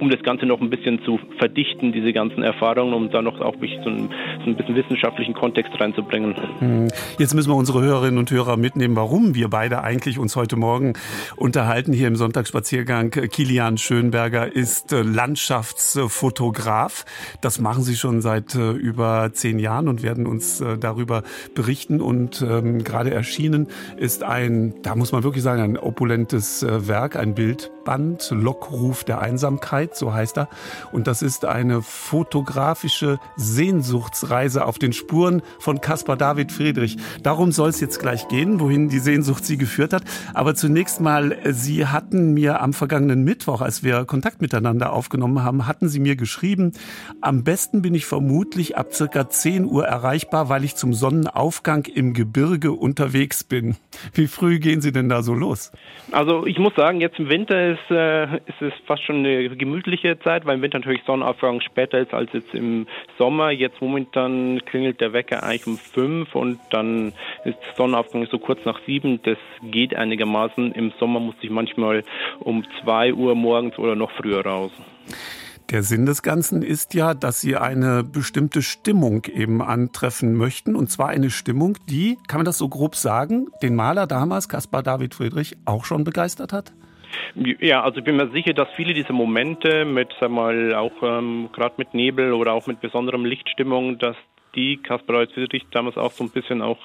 [0.00, 3.54] um das Ganze noch ein bisschen zu verdichten, diese ganzen Erfahrungen, um da noch auch
[3.60, 4.10] so ein,
[4.44, 6.34] so ein bisschen wissenschaftlichen Kontext reinzubringen.
[6.58, 6.88] Hm.
[7.18, 10.94] Jetzt müssen wir unsere Hörerinnen und Hörer mitnehmen, warum wir beide eigentlich uns heute Morgen
[11.36, 13.10] unterhalten hier im Sonntagsspaziergang.
[13.10, 17.04] Kilian Schönberger ist äh, Landschaftsfotograf.
[17.40, 21.22] Das machen Sie schon seit äh, über zehn Jahren und werden uns äh, darüber darüber
[21.54, 22.00] berichten.
[22.00, 27.16] Und ähm, gerade erschienen ist ein, da muss man wirklich sagen, ein opulentes äh, Werk,
[27.16, 30.48] ein Bildband, Lockruf der Einsamkeit, so heißt er.
[30.92, 36.98] Und das ist eine fotografische Sehnsuchtsreise auf den Spuren von Caspar David Friedrich.
[37.22, 40.02] Darum soll es jetzt gleich gehen, wohin die Sehnsucht Sie geführt hat.
[40.34, 45.44] Aber zunächst mal, äh, Sie hatten mir am vergangenen Mittwoch, als wir Kontakt miteinander aufgenommen
[45.44, 46.72] haben, hatten Sie mir geschrieben,
[47.20, 52.12] am besten bin ich vermutlich ab circa 10 Uhr erreichbar, weil ich zum Sonnenaufgang im
[52.12, 53.76] Gebirge unterwegs bin.
[54.14, 55.72] Wie früh gehen Sie denn da so los?
[56.12, 60.18] Also ich muss sagen, jetzt im Winter ist, äh, ist es fast schon eine gemütliche
[60.20, 62.86] Zeit, weil im Winter natürlich Sonnenaufgang später ist als jetzt im
[63.18, 63.50] Sommer.
[63.50, 67.12] Jetzt momentan klingelt der Wecker eigentlich um fünf und dann
[67.44, 69.20] ist Sonnenaufgang so kurz nach sieben.
[69.22, 70.72] Das geht einigermaßen.
[70.72, 72.04] Im Sommer muss ich manchmal
[72.40, 74.72] um zwei Uhr morgens oder noch früher raus.
[75.70, 80.74] Der Sinn des Ganzen ist ja, dass Sie eine bestimmte Stimmung eben antreffen möchten.
[80.74, 84.82] Und zwar eine Stimmung, die, kann man das so grob sagen, den Maler damals, Caspar
[84.82, 86.72] David Friedrich, auch schon begeistert hat?
[87.34, 91.50] Ja, also ich bin mir sicher, dass viele dieser Momente mit, sag mal, auch ähm,
[91.52, 94.16] gerade mit Nebel oder auch mit besonderem Lichtstimmung, dass
[94.54, 96.78] die Caspar Friedrich damals auch so ein bisschen auch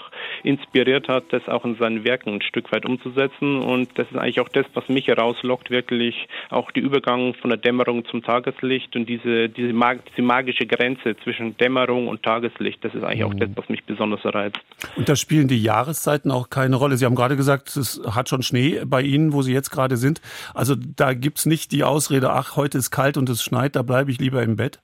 [0.44, 3.62] inspiriert hat, das auch in seinen Werken ein Stück weit umzusetzen.
[3.62, 7.58] Und das ist eigentlich auch das, was mich herauslockt, wirklich auch der Übergang von der
[7.58, 12.94] Dämmerung zum Tageslicht und diese, diese, mag, diese magische Grenze zwischen Dämmerung und Tageslicht, das
[12.94, 13.26] ist eigentlich mhm.
[13.26, 14.60] auch das, was mich besonders reizt.
[14.96, 16.98] Und da spielen die Jahreszeiten auch keine Rolle.
[16.98, 20.22] Sie haben gerade gesagt, es hat schon Schnee bei Ihnen, wo Sie jetzt gerade sind.
[20.54, 23.82] Also da gibt es nicht die Ausrede, ach, heute ist kalt und es schneit, da
[23.82, 24.80] bleibe ich lieber im Bett.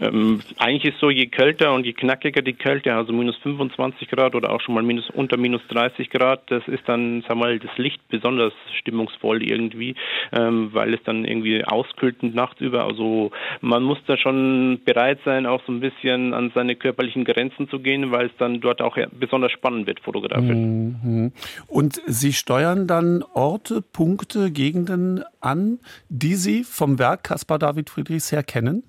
[0.00, 4.34] Ähm, eigentlich ist so, je kälter und je knackiger die Kälte, also minus 25 Grad
[4.34, 7.76] oder auch schon mal minus unter minus 30 Grad, das ist dann, sag mal, das
[7.78, 9.94] Licht besonders stimmungsvoll irgendwie,
[10.32, 12.84] ähm, weil es dann irgendwie auskühlt nachts über.
[12.84, 13.30] Also
[13.60, 17.78] man muss da schon bereit sein, auch so ein bisschen an seine körperlichen Grenzen zu
[17.78, 20.56] gehen, weil es dann dort auch besonders spannend wird, fotografisch.
[20.56, 21.32] Mhm.
[21.66, 25.78] Und Sie steuern dann Orte, Punkte, Gegenden an,
[26.08, 28.82] die Sie vom Werk Caspar David Friedrichs her kennen?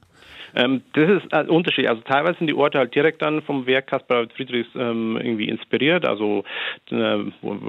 [0.57, 1.87] Ähm, das ist ein Unterschied.
[1.87, 6.03] Also teilweise sind die Orte halt direkt dann vom Werk Caspar Friedrichs ähm, irgendwie inspiriert,
[6.03, 6.43] also,
[6.89, 6.95] äh,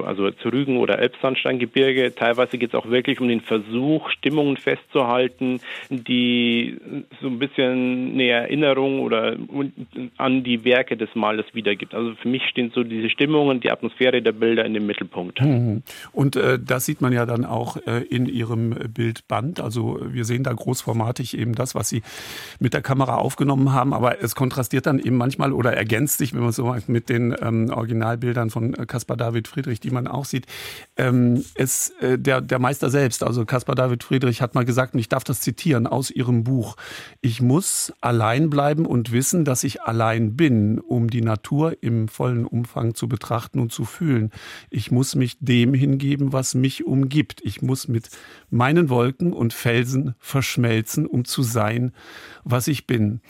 [0.06, 2.14] also zu Rügen oder Elbsandsteingebirge.
[2.14, 5.60] Teilweise geht es auch wirklich um den Versuch, Stimmungen festzuhalten,
[5.90, 6.78] die
[7.20, 9.36] so ein bisschen eine Erinnerung oder
[10.16, 11.94] an die Werke des Malers wiedergibt.
[11.94, 15.42] Also für mich stehen so diese Stimmungen, die Atmosphäre der Bilder in dem Mittelpunkt.
[15.42, 15.82] Mhm.
[16.12, 19.60] Und äh, das sieht man ja dann auch äh, in Ihrem Bildband.
[19.60, 22.02] Also wir sehen da großformatig eben das, was Sie
[22.60, 26.40] mit der Kamera aufgenommen haben, aber es kontrastiert dann eben manchmal oder ergänzt sich, wenn
[26.40, 30.24] man so sagt, mit den ähm, Originalbildern von äh, Caspar David Friedrich, die man auch
[30.24, 30.46] sieht.
[30.96, 35.00] Ähm, es, äh, der, der Meister selbst, also Caspar David Friedrich, hat mal gesagt, und
[35.00, 36.76] ich darf das zitieren aus ihrem Buch,
[37.20, 42.46] ich muss allein bleiben und wissen, dass ich allein bin, um die Natur im vollen
[42.46, 44.30] Umfang zu betrachten und zu fühlen.
[44.70, 47.40] Ich muss mich dem hingeben, was mich umgibt.
[47.42, 48.10] Ich muss mit
[48.50, 51.92] meinen Wolken und Felsen verschmelzen, um zu sein,
[52.44, 53.20] was ich bin.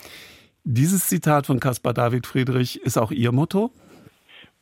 [0.65, 3.73] Dieses Zitat von Caspar David Friedrich ist auch Ihr Motto?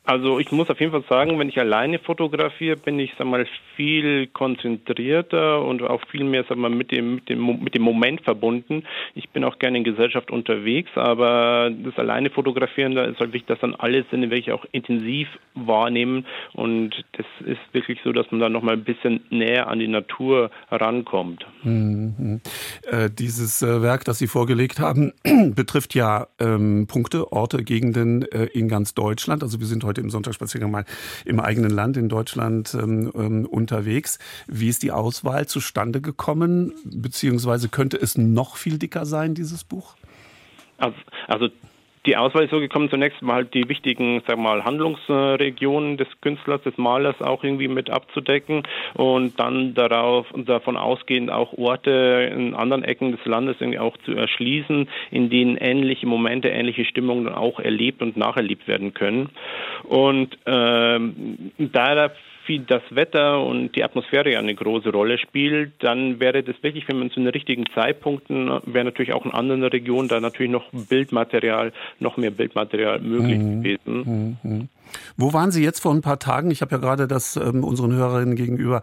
[0.07, 3.45] Also ich muss auf jeden Fall sagen, wenn ich alleine fotografiere, bin ich sag mal
[3.75, 8.21] viel konzentrierter und auch viel mehr sag mal mit dem mit dem mit dem Moment
[8.21, 8.83] verbunden.
[9.15, 13.49] Ich bin auch gerne in Gesellschaft unterwegs, aber das alleine fotografieren, da ist halt wichtig,
[13.49, 18.39] dass dann alle Sinne wirklich auch intensiv wahrnehmen und das ist wirklich so, dass man
[18.39, 21.45] dann noch mal ein bisschen näher an die Natur rankommt.
[21.63, 22.39] Mhm.
[22.89, 25.11] Äh, dieses äh, Werk, das Sie vorgelegt haben,
[25.53, 29.43] betrifft ja ähm, Punkte, Orte, Gegenden äh, in ganz Deutschland.
[29.43, 30.85] Also wir sind heute heute im Sonntagsspaziergang mal
[31.25, 34.19] im eigenen Land in Deutschland ähm, ähm, unterwegs.
[34.47, 36.73] Wie ist die Auswahl zustande gekommen?
[36.85, 39.95] Beziehungsweise könnte es noch viel dicker sein, dieses Buch?
[40.77, 41.49] Also, also
[42.07, 46.61] die Auswahl ist so gekommen, zunächst mal halt die wichtigen, sag mal, Handlungsregionen des Künstlers,
[46.63, 52.83] des Malers auch irgendwie mit abzudecken und dann darauf davon ausgehend auch Orte in anderen
[52.83, 57.59] Ecken des Landes irgendwie auch zu erschließen, in denen ähnliche Momente, ähnliche Stimmungen dann auch
[57.59, 59.29] erlebt und nacherlebt werden können.
[59.83, 62.11] Und ähm, da
[62.47, 66.99] wie das Wetter und die Atmosphäre eine große Rolle spielt, dann wäre das wirklich, wenn
[66.99, 71.73] man zu den richtigen Zeitpunkten, wäre natürlich auch in anderen Regionen da natürlich noch Bildmaterial,
[71.99, 73.61] noch mehr Bildmaterial möglich mhm.
[73.63, 74.39] gewesen.
[74.43, 74.69] Mhm.
[75.15, 76.51] Wo waren Sie jetzt vor ein paar Tagen?
[76.51, 78.81] Ich habe ja gerade das ähm, unseren Hörerinnen gegenüber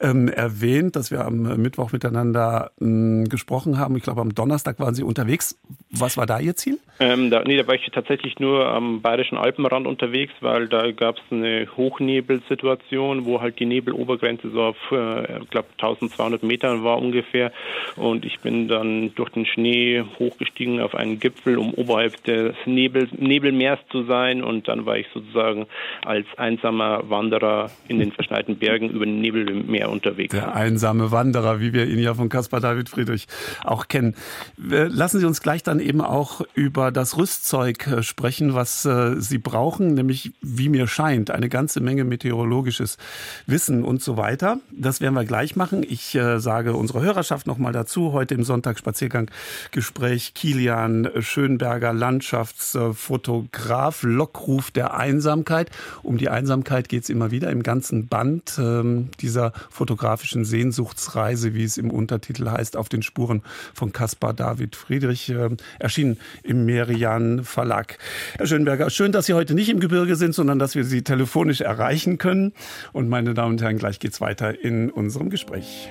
[0.00, 3.96] ähm, erwähnt, dass wir am Mittwoch miteinander ähm, gesprochen haben.
[3.96, 5.58] Ich glaube, am Donnerstag waren Sie unterwegs.
[5.90, 6.78] Was war da Ihr Ziel?
[7.00, 11.16] Ähm, da, nee, da war ich tatsächlich nur am bayerischen Alpenrand unterwegs, weil da gab
[11.16, 16.98] es eine Hochnebelsituation, wo halt die Nebelobergrenze so auf, äh, ich glaube, 1200 Metern war
[16.98, 17.52] ungefähr.
[17.96, 23.08] Und ich bin dann durch den Schnee hochgestiegen auf einen Gipfel, um oberhalb des Nebel,
[23.16, 24.44] Nebelmeers zu sein.
[24.44, 25.66] Und dann war ich sozusagen sozusagen
[26.04, 30.32] als einsamer Wanderer in den verschneiten Bergen über den Nebelmeer unterwegs.
[30.32, 33.26] Der einsame Wanderer, wie wir ihn ja von Caspar David Friedrich
[33.64, 34.14] auch kennen.
[34.56, 39.38] Lassen Sie uns gleich dann eben auch über das Rüstzeug äh, sprechen, was äh, Sie
[39.38, 42.98] brauchen, nämlich wie mir scheint, eine ganze Menge meteorologisches
[43.46, 44.58] Wissen und so weiter.
[44.70, 45.84] Das werden wir gleich machen.
[45.88, 49.30] Ich äh, sage unserer Hörerschaft noch mal dazu, heute im Sonntagsspaziergang
[49.70, 55.70] Gespräch Kilian Schönberger, Landschaftsfotograf, Lockruf der Einsam Einsamkeit.
[56.02, 61.64] Um die Einsamkeit geht es immer wieder im ganzen Band ähm, dieser fotografischen Sehnsuchtsreise, wie
[61.64, 63.42] es im Untertitel heißt, auf den Spuren
[63.74, 67.98] von Caspar David Friedrich, äh, erschienen im Merian Verlag.
[68.38, 71.60] Herr Schönberger, schön, dass Sie heute nicht im Gebirge sind, sondern dass wir Sie telefonisch
[71.60, 72.52] erreichen können.
[72.92, 75.90] Und meine Damen und Herren, gleich geht's weiter in unserem Gespräch.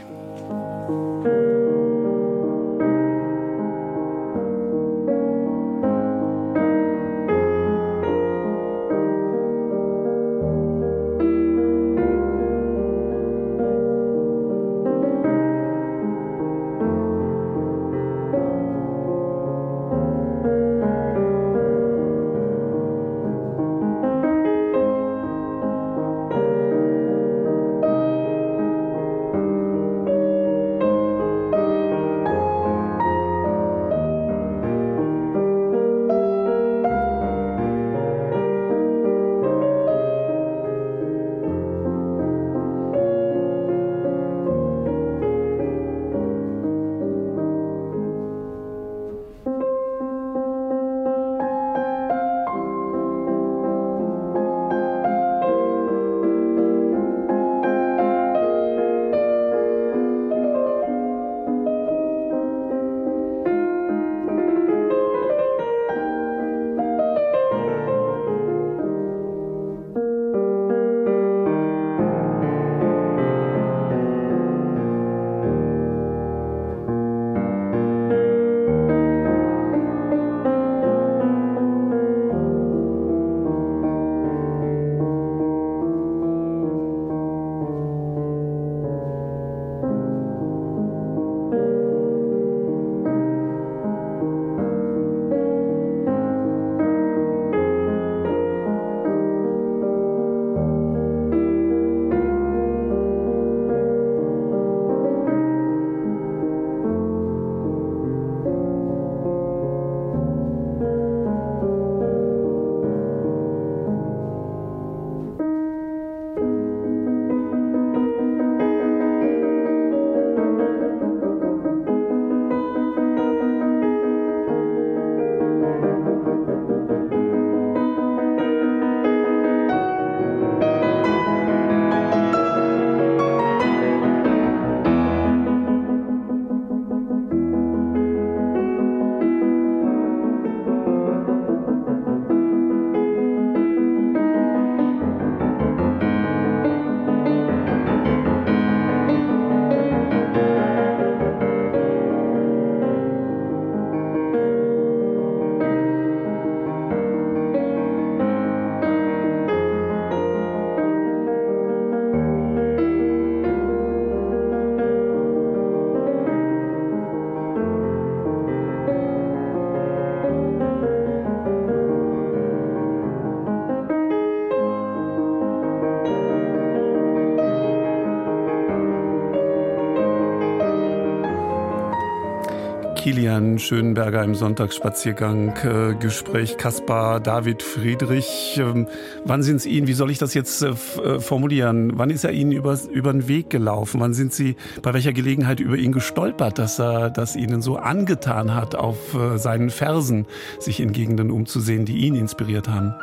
[183.34, 185.56] Kilian Schönberger im Sonntagsspaziergang.
[185.64, 188.60] Äh, Gespräch Kaspar David Friedrich.
[188.60, 188.88] Ähm,
[189.26, 191.94] wann sind es Ihnen, wie soll ich das jetzt äh, äh, formulieren?
[191.96, 194.02] Wann ist er Ihnen über, über den Weg gelaufen?
[194.02, 198.54] Wann sind Sie bei welcher Gelegenheit über ihn gestolpert, dass er das Ihnen so angetan
[198.54, 200.28] hat, auf äh, seinen Versen
[200.60, 202.94] sich in Gegenden umzusehen, die ihn inspiriert haben?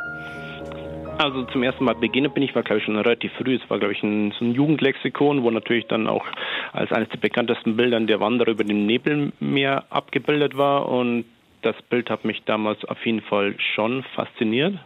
[1.17, 3.55] Also zum ersten Mal beginnen bin ich, war glaube ich schon relativ früh.
[3.55, 6.25] Es war glaube ich ein, so ein Jugendlexikon, wo natürlich dann auch
[6.73, 10.87] als eines der bekanntesten Bildern der Wanderer über dem Nebelmeer abgebildet war.
[10.87, 11.25] Und
[11.61, 14.77] das Bild hat mich damals auf jeden Fall schon fasziniert.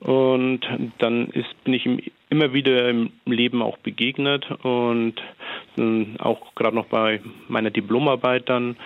[0.00, 0.60] Und
[0.98, 5.14] dann ist, bin ich ihm immer wieder im Leben auch begegnet und
[6.18, 8.76] auch gerade noch bei meiner Diplomarbeit dann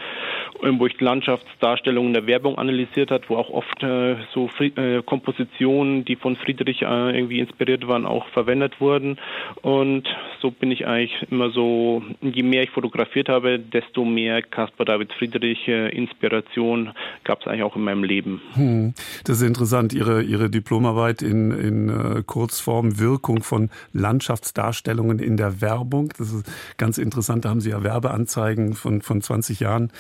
[0.63, 6.17] wo ich Landschaftsdarstellungen der Werbung analysiert hat, wo auch oft äh, so äh, Kompositionen, die
[6.17, 9.19] von Friedrich äh, irgendwie inspiriert waren, auch verwendet wurden.
[9.63, 10.05] Und
[10.41, 15.13] so bin ich eigentlich immer so, je mehr ich fotografiert habe, desto mehr Caspar David
[15.13, 16.93] Friedrich äh, Inspiration
[17.25, 18.41] gab es eigentlich auch in meinem Leben.
[18.55, 18.95] Hm.
[19.25, 25.61] Das ist interessant, Ihre, Ihre Diplomarbeit in, in äh, Kurzform Wirkung von Landschaftsdarstellungen in der
[25.61, 26.13] Werbung.
[26.19, 29.91] Das ist ganz interessant, da haben Sie ja Werbeanzeigen von, von 20 Jahren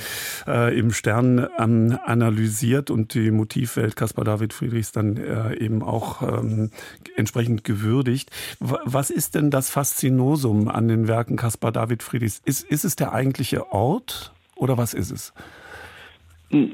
[0.47, 6.23] äh, im Stern ähm, analysiert und die Motivwelt Caspar David Friedrichs dann äh, eben auch
[6.23, 6.71] ähm,
[7.17, 8.31] entsprechend gewürdigt.
[8.61, 12.41] W was ist denn das Faszinosum an den Werken Caspar David Friedrichs?
[12.45, 15.33] Ist, ist es der eigentliche Ort oder was ist es?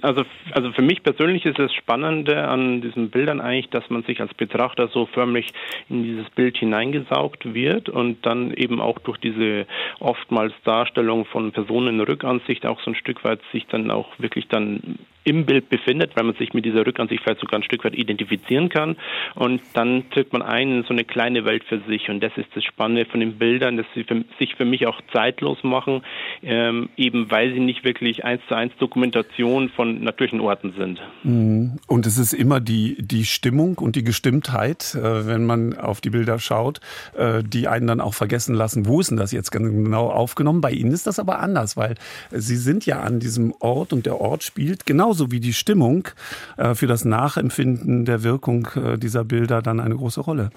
[0.03, 4.21] Also, also für mich persönlich ist das Spannende an diesen Bildern eigentlich, dass man sich
[4.21, 5.47] als Betrachter so förmlich
[5.89, 9.67] in dieses Bild hineingesaugt wird und dann eben auch durch diese
[9.99, 14.47] oftmals Darstellung von Personen in Rückansicht auch so ein Stück weit sich dann auch wirklich
[14.49, 17.95] dann im Bild befindet, weil man sich mit dieser Rückansicht vielleicht sogar ein Stück weit
[17.95, 18.97] identifizieren kann.
[19.35, 22.09] Und dann tritt man ein in so eine kleine Welt für sich.
[22.09, 25.01] Und das ist das Spannende von den Bildern, dass sie für, sich für mich auch
[25.13, 26.03] zeitlos machen,
[26.43, 31.01] ähm, eben weil sie nicht wirklich eins zu eins Dokumentation von natürlichen Orten sind.
[31.23, 31.79] Mhm.
[31.87, 36.11] Und es ist immer die, die Stimmung und die Gestimmtheit, äh, wenn man auf die
[36.11, 36.81] Bilder schaut,
[37.17, 40.61] äh, die einen dann auch vergessen lassen, wo ist denn das jetzt genau aufgenommen.
[40.61, 41.95] Bei Ihnen ist das aber anders, weil
[42.31, 46.09] Sie sind ja an diesem Ort und der Ort spielt genau genauso wie die Stimmung
[46.57, 50.49] äh, für das Nachempfinden der Wirkung äh, dieser Bilder dann eine große Rolle.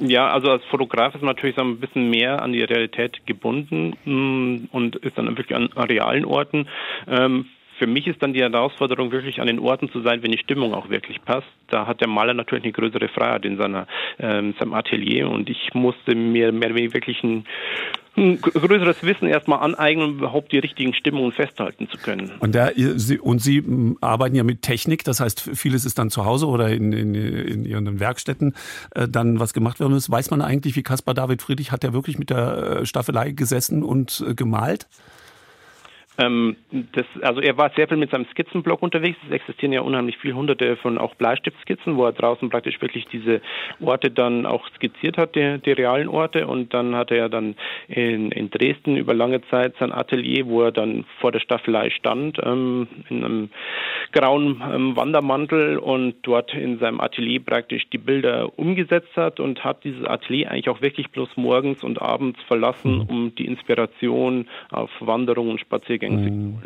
[0.00, 3.94] Ja, also als Fotograf ist man natürlich so ein bisschen mehr an die Realität gebunden
[4.04, 6.66] mm, und ist dann wirklich an realen Orten.
[7.80, 10.74] Für mich ist dann die Herausforderung, wirklich an den Orten zu sein, wenn die Stimmung
[10.74, 11.48] auch wirklich passt.
[11.68, 13.86] Da hat der Maler natürlich eine größere Freiheit in seiner,
[14.18, 17.46] ähm, seinem Atelier und ich musste mir mehr oder weniger wirklich ein
[18.16, 22.32] ein größeres Wissen erstmal aneignen, um überhaupt die richtigen Stimmungen festhalten zu können.
[22.40, 23.62] Und, der, Sie, und Sie
[24.02, 27.64] arbeiten ja mit Technik, das heißt, vieles ist dann zu Hause oder in, in, in
[27.64, 28.54] Ihren Werkstätten
[28.94, 30.10] äh, dann was gemacht werden muss.
[30.10, 33.82] Weiß man eigentlich, wie Caspar David Friedrich, hat er wirklich mit der äh, Staffelei gesessen
[33.82, 34.86] und äh, gemalt?
[36.20, 39.18] Ähm, das, also er war sehr viel mit seinem Skizzenblock unterwegs.
[39.26, 43.40] Es existieren ja unheimlich viele hunderte von auch Bleistiftskizzen, wo er draußen praktisch wirklich diese
[43.80, 46.46] Orte dann auch skizziert hat, die, die realen Orte.
[46.46, 47.56] Und dann hatte er dann
[47.88, 52.38] in, in, Dresden über lange Zeit sein Atelier, wo er dann vor der Staffelei stand,
[52.42, 53.50] ähm, in einem
[54.12, 59.84] grauen ähm, Wandermantel und dort in seinem Atelier praktisch die Bilder umgesetzt hat und hat
[59.84, 63.02] dieses Atelier eigentlich auch wirklich bloß morgens und abends verlassen, mhm.
[63.02, 66.58] um die Inspiration auf Wanderungen und Spaziergänge Mhm.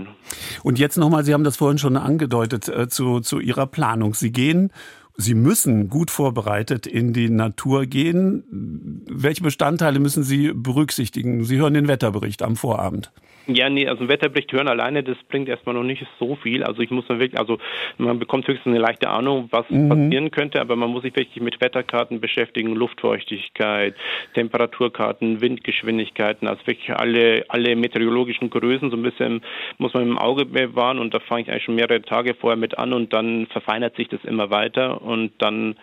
[0.63, 4.15] Und jetzt nochmal, Sie haben das vorhin schon angedeutet, äh, zu, zu Ihrer Planung.
[4.15, 4.71] Sie gehen
[5.17, 9.05] Sie müssen gut vorbereitet in die Natur gehen.
[9.09, 11.45] Welche Bestandteile müssen Sie berücksichtigen?
[11.45, 13.13] Sie hören den Wetterbericht am Vorabend.
[13.47, 16.65] Ja, nee, also ein Wetterbericht hören alleine, das bringt erstmal noch nicht so viel.
[16.65, 17.59] Also ich muss man wirklich, also
[17.99, 19.89] man bekommt höchstens eine leichte Ahnung, was mhm.
[19.91, 23.95] passieren könnte, aber man muss sich wirklich mit Wetterkarten beschäftigen, Luftfeuchtigkeit,
[24.33, 29.43] Temperaturkarten, Windgeschwindigkeiten, also wirklich alle, alle meteorologischen Größen so ein bisschen
[29.77, 32.79] muss man im Auge bewahren und da fange ich eigentlich schon mehrere Tage vorher mit
[32.79, 35.77] an und dann verfeinert sich das immer weiter und dann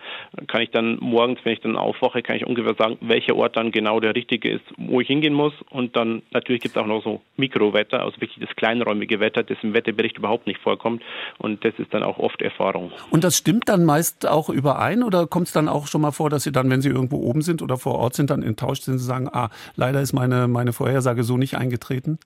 [0.46, 3.72] kann ich dann morgens, wenn ich dann aufwache, kann ich ungefähr sagen, welcher Ort dann
[3.72, 7.02] genau der richtige ist, wo ich hingehen muss und dann natürlich gibt es auch noch
[7.02, 11.02] so Mikro Mikrowetter, also wirklich das kleinräumige Wetter, das im Wetterbericht überhaupt nicht vorkommt.
[11.38, 12.90] Und das ist dann auch oft Erfahrung.
[13.10, 16.30] Und das stimmt dann meist auch überein oder kommt es dann auch schon mal vor,
[16.30, 18.98] dass Sie dann, wenn Sie irgendwo oben sind oder vor Ort sind, dann enttäuscht sind,
[18.98, 22.18] Sie sagen, ah, leider ist meine, meine Vorhersage so nicht eingetreten?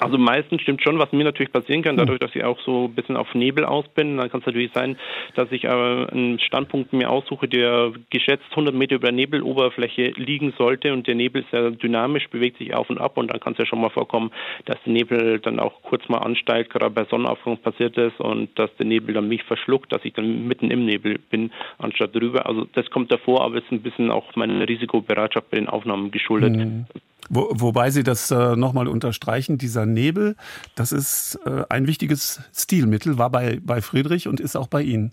[0.00, 2.94] Also meistens stimmt schon, was mir natürlich passieren kann, dadurch, dass ich auch so ein
[2.94, 4.16] bisschen auf Nebel aus bin.
[4.16, 4.96] Dann kann es natürlich sein,
[5.34, 10.54] dass ich aber einen Standpunkt mir aussuche, der geschätzt 100 Meter über der Nebeloberfläche liegen
[10.56, 13.52] sollte und der Nebel ist ja dynamisch, bewegt sich auf und ab und dann kann
[13.52, 14.30] es ja schon mal vorkommen,
[14.64, 18.74] dass der Nebel dann auch kurz mal ansteigt, gerade bei Sonnenaufgang passiert ist und dass
[18.76, 22.46] der Nebel dann mich verschluckt, dass ich dann mitten im Nebel bin, anstatt drüber.
[22.46, 26.10] Also das kommt davor, aber es ist ein bisschen auch meine Risikobereitschaft bei den Aufnahmen
[26.10, 26.56] geschuldet.
[26.56, 26.86] Mhm.
[27.32, 30.34] Wo, wobei Sie das äh, nochmal unterstreichen, dieser Nebel,
[30.74, 35.12] das ist äh, ein wichtiges Stilmittel, war bei, bei Friedrich und ist auch bei Ihnen.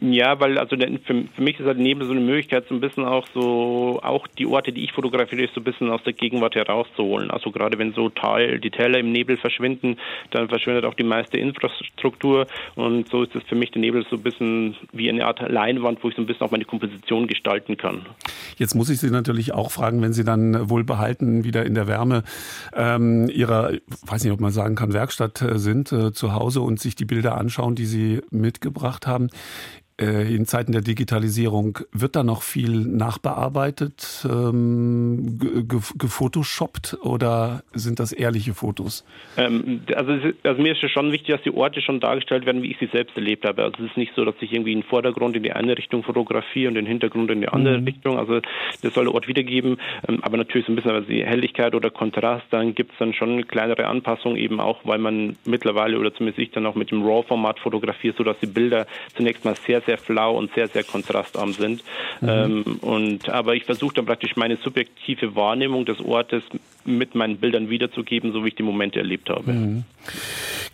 [0.00, 3.04] Ja, weil also für, für mich ist halt Nebel so eine Möglichkeit, so ein bisschen
[3.04, 7.30] auch so, auch die Orte, die ich fotografiere, so ein bisschen aus der Gegenwart herauszuholen.
[7.30, 9.96] Also gerade wenn so Tal, die Täler im Nebel verschwinden,
[10.32, 14.16] dann verschwindet auch die meiste Infrastruktur und so ist es für mich der Nebel so
[14.16, 17.76] ein bisschen wie eine Art Leinwand, wo ich so ein bisschen auch meine Komposition gestalten
[17.76, 18.06] kann.
[18.56, 22.24] Jetzt muss ich Sie natürlich auch fragen, wenn Sie dann wohlbehalten wieder in der Wärme
[22.74, 23.72] ähm, Ihrer,
[24.04, 27.04] weiß nicht, ob man sagen kann, Werkstatt äh, sind, äh, zu Hause und sich die
[27.04, 29.28] Bilder anschauen, die Sie mitgebracht haben.
[30.00, 35.38] Äh, in Zeiten der Digitalisierung wird da noch viel nachbearbeitet, ähm,
[35.98, 39.04] gefotoshoppt oder sind das ehrliche Fotos?
[39.36, 42.70] Ähm, also, also, mir ist es schon wichtig, dass die Orte schon dargestellt werden, wie
[42.70, 43.62] ich sie selbst erlebt habe.
[43.62, 46.68] Also es ist nicht so, dass ich irgendwie den Vordergrund in die eine Richtung fotografiere
[46.68, 47.84] und den Hintergrund in die andere mhm.
[47.84, 48.18] Richtung.
[48.18, 48.40] Also
[48.82, 49.76] das soll der Ort wiedergeben.
[50.08, 53.12] Ähm, aber natürlich so ein bisschen also die Helligkeit oder Kontrast, dann gibt es dann
[53.12, 57.02] schon kleinere Anpassungen eben auch, weil man mittlerweile oder zumindest ich dann auch mit dem
[57.02, 61.52] RAW-Format fotografiere, sodass die Bilder zunächst mal sehr, sehr sehr flau und sehr, sehr kontrastarm
[61.52, 61.82] sind.
[62.20, 62.28] Mhm.
[62.28, 66.44] Ähm, und, aber ich versuche dann praktisch meine subjektive Wahrnehmung des Ortes
[66.84, 69.52] mit meinen Bildern wiederzugeben, so wie ich die Momente erlebt habe.
[69.52, 69.84] Mhm.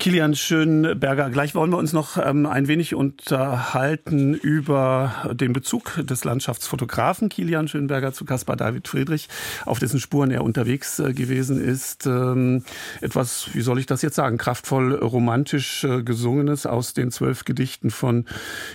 [0.06, 6.22] Kilian Schönberger, gleich wollen wir uns noch ähm, ein wenig unterhalten über den Bezug des
[6.22, 9.28] Landschaftsfotografen Kilian Schönberger zu Caspar David Friedrich,
[9.64, 12.06] auf dessen Spuren er unterwegs äh, gewesen ist.
[12.06, 12.62] Ähm,
[13.00, 17.90] etwas, wie soll ich das jetzt sagen, kraftvoll romantisch äh, gesungenes aus den zwölf Gedichten
[17.90, 18.26] von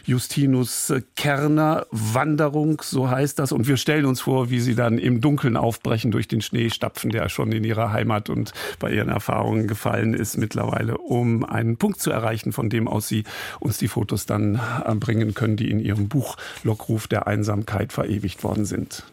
[0.03, 1.85] Justinus Kerner.
[1.91, 3.53] Wanderung, so heißt das.
[3.53, 7.09] Und wir stellen uns vor, wie sie dann im Dunkeln aufbrechen durch den Schnee stapfen,
[7.09, 12.01] der schon in ihrer Heimat und bei ihren Erfahrungen gefallen ist mittlerweile um einen Punkt
[12.01, 13.23] zu erreichen, von dem aus Sie
[13.59, 18.43] uns die Fotos dann äh, bringen können, die in Ihrem Buch Lockruf der Einsamkeit verewigt
[18.43, 19.03] worden sind.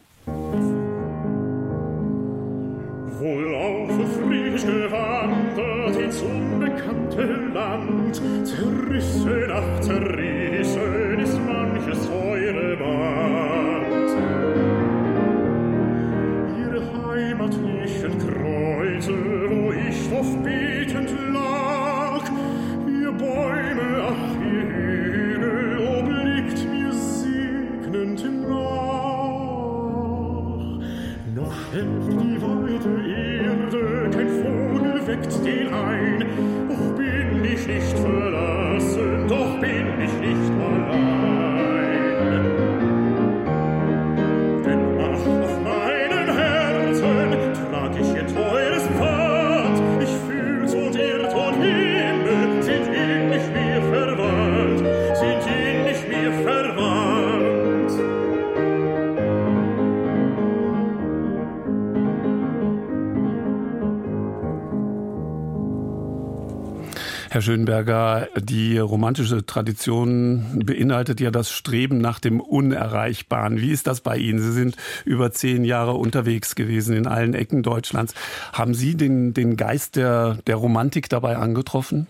[67.38, 73.60] Herr Schönberger, die romantische Tradition beinhaltet ja das Streben nach dem Unerreichbaren.
[73.60, 74.40] Wie ist das bei Ihnen?
[74.40, 78.12] Sie sind über zehn Jahre unterwegs gewesen in allen Ecken Deutschlands.
[78.52, 82.08] Haben Sie den, den Geist der, der Romantik dabei angetroffen?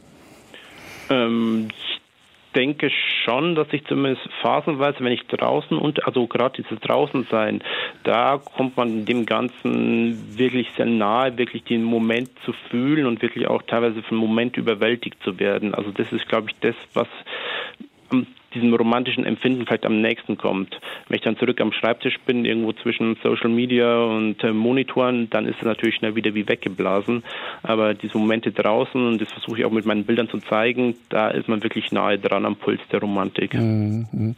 [1.11, 1.69] Ähm,
[2.55, 2.91] denke
[3.25, 7.63] schon, dass ich zumindest phasenweise, wenn ich draußen und also gerade dieses draußen sein,
[8.05, 13.47] da kommt man dem Ganzen wirklich sehr nahe, wirklich den Moment zu fühlen und wirklich
[13.49, 15.75] auch teilweise vom Moment überwältigt zu werden.
[15.75, 17.09] Also das ist, glaube ich, das, was
[18.11, 20.79] am diesem romantischen Empfinden vielleicht am nächsten kommt.
[21.09, 25.47] Wenn ich dann zurück am Schreibtisch bin, irgendwo zwischen Social Media und äh, Monitoren, dann
[25.47, 27.25] ist es natürlich schnell wieder wie weggeblasen.
[27.63, 31.29] Aber diese Momente draußen, und das versuche ich auch mit meinen Bildern zu zeigen, da
[31.29, 33.55] ist man wirklich nahe dran am Puls der Romantik.
[33.55, 34.35] Mhm.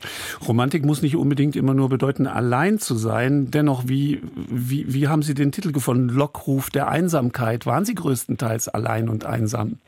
[0.47, 3.51] Romantik muss nicht unbedingt immer nur bedeuten, allein zu sein.
[3.51, 6.09] Dennoch, wie, wie, wie haben Sie den Titel gefunden?
[6.09, 7.67] Lockruf der Einsamkeit.
[7.67, 9.79] Waren Sie größtenteils allein und einsam?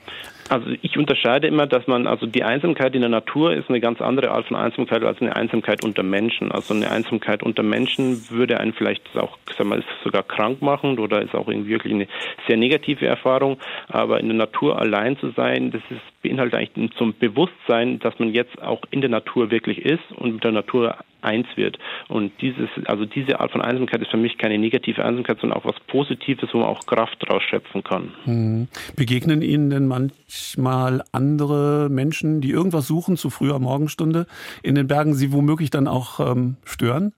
[0.49, 4.01] Also ich unterscheide immer, dass man, also die Einsamkeit in der Natur ist eine ganz
[4.01, 6.53] andere Art von Einsamkeit als eine Einsamkeit unter Menschen.
[6.53, 10.99] Also eine Einsamkeit unter Menschen würde einen vielleicht auch, sag mal, ist sogar krank machen
[10.99, 12.09] oder ist auch irgendwie wirklich eine
[12.47, 13.59] sehr negative Erfahrung.
[13.88, 18.32] Aber in der Natur allein zu sein, das ist, beinhaltet eigentlich zum Bewusstsein, dass man
[18.32, 21.78] jetzt auch in der Natur wirklich ist und mit der Natur eins wird.
[22.09, 25.64] Und dieses, also diese Art von Einsamkeit ist für mich keine negative Einsamkeit, sondern auch
[25.64, 28.12] was Positives, wo man auch Kraft draus schöpfen kann.
[28.24, 28.68] Hm.
[28.97, 29.86] Begegnen Ihnen denn
[30.33, 34.26] manchmal andere Menschen, die irgendwas suchen zu früher Morgenstunde
[34.62, 37.12] in den Bergen, Sie womöglich dann auch ähm, stören?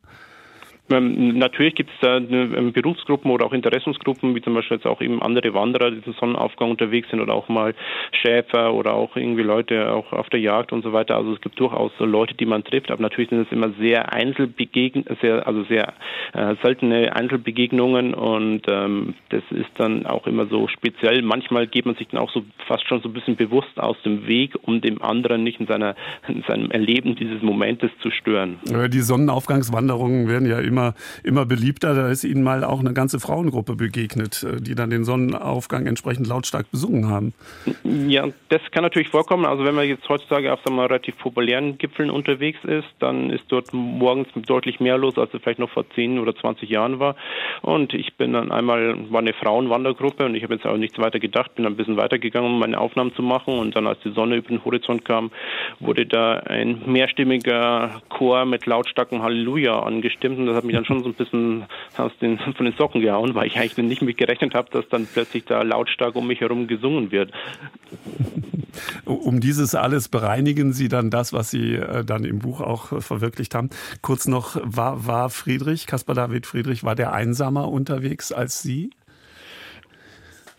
[0.91, 5.01] Ähm, natürlich gibt es da ähm, Berufsgruppen oder auch Interessensgruppen, wie zum Beispiel jetzt auch
[5.01, 7.75] eben andere Wanderer, die zum Sonnenaufgang unterwegs sind oder auch mal
[8.13, 11.17] Schäfer oder auch irgendwie Leute auch auf der Jagd und so weiter.
[11.17, 14.13] Also es gibt durchaus so Leute, die man trifft, aber natürlich sind es immer sehr
[14.13, 15.95] Einzelbegegn, sehr, also sehr
[16.35, 21.23] äh, seltene Einzelbegegnungen und ähm, das ist dann auch immer so speziell.
[21.23, 24.27] Manchmal geht man sich dann auch so fast schon so ein bisschen bewusst aus dem
[24.27, 25.95] Weg, um dem anderen nicht in seiner
[26.29, 28.59] in seinem Erleben dieses Momentes zu stören.
[28.65, 31.95] Die Sonnenaufgangswanderungen werden ja immer immer, immer beliebter.
[31.95, 36.27] Da ist Ihnen mal auch eine ganze Frauengruppe begegnet, äh, die dann den Sonnenaufgang entsprechend
[36.27, 37.33] lautstark besungen haben.
[37.85, 39.45] Ja, das kann natürlich vorkommen.
[39.45, 43.45] Also wenn man jetzt heutzutage auf sagen wir, relativ populären Gipfeln unterwegs ist, dann ist
[43.49, 47.17] dort morgens deutlich mehr los, als es vielleicht noch vor 10 oder 20 Jahren war.
[47.63, 51.21] Und ich bin dann einmal, war eine Frauenwandergruppe und ich habe jetzt auch nichts weiter
[51.21, 53.59] gedacht, bin ein bisschen weitergegangen, um meine Aufnahmen zu machen.
[53.59, 55.31] Und dann, als die Sonne über den Horizont kam,
[55.81, 60.39] wurde da ein mehrstimmiger Chor mit lautstarkem Halleluja angestimmt.
[60.39, 61.65] Und das hat mich dann schon so ein bisschen
[61.97, 65.07] aus den, von den Socken gehauen, weil ich eigentlich nicht mit gerechnet habe, dass dann
[65.07, 67.33] plötzlich da lautstark um mich herum gesungen wird.
[69.05, 73.01] Um dieses alles bereinigen Sie dann das, was Sie äh, dann im Buch auch äh,
[73.01, 73.71] verwirklicht haben.
[74.03, 78.91] Kurz noch, war, war Friedrich, Caspar David Friedrich, war der einsamer unterwegs als Sie?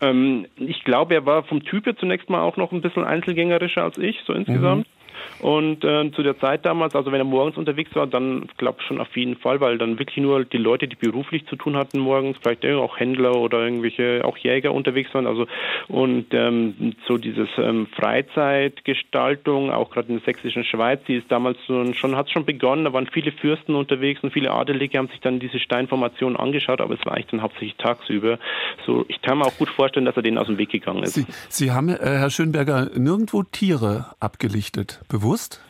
[0.00, 3.82] Ähm, ich glaube, er war vom Typ her zunächst mal auch noch ein bisschen einzelgängerischer
[3.82, 4.86] als ich, so insgesamt.
[4.86, 4.95] Mhm.
[5.40, 8.86] Und äh, zu der Zeit damals, also wenn er morgens unterwegs war, dann glaube ich
[8.86, 11.98] schon auf jeden Fall, weil dann wirklich nur die Leute, die beruflich zu tun hatten
[11.98, 15.26] morgens, vielleicht auch Händler oder irgendwelche auch Jäger unterwegs waren.
[15.26, 15.46] Also
[15.88, 21.58] und ähm, so dieses ähm, Freizeitgestaltung, auch gerade in der sächsischen Schweiz, die ist damals
[21.66, 22.84] schon hat schon begonnen.
[22.84, 26.94] Da waren viele Fürsten unterwegs und viele Adelige haben sich dann diese Steinformation angeschaut, aber
[26.94, 28.38] es war eigentlich dann hauptsächlich tagsüber.
[28.86, 31.14] So, ich kann mir auch gut vorstellen, dass er denen aus dem Weg gegangen ist.
[31.14, 35.60] Sie, Sie haben, äh, Herr Schönberger, nirgendwo Tiere abgelichtet, bewusst?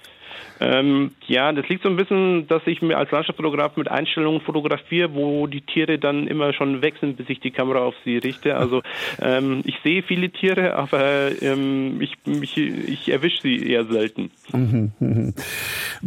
[0.61, 5.15] Ähm, ja, das liegt so ein bisschen, dass ich mir als Landschaftsfotograf mit Einstellungen fotografiere,
[5.15, 8.57] wo die Tiere dann immer schon weg sind, bis ich die Kamera auf sie richte.
[8.57, 8.83] Also
[9.21, 14.31] ähm, ich sehe viele Tiere, aber ähm, ich, ich, ich erwische sie eher selten.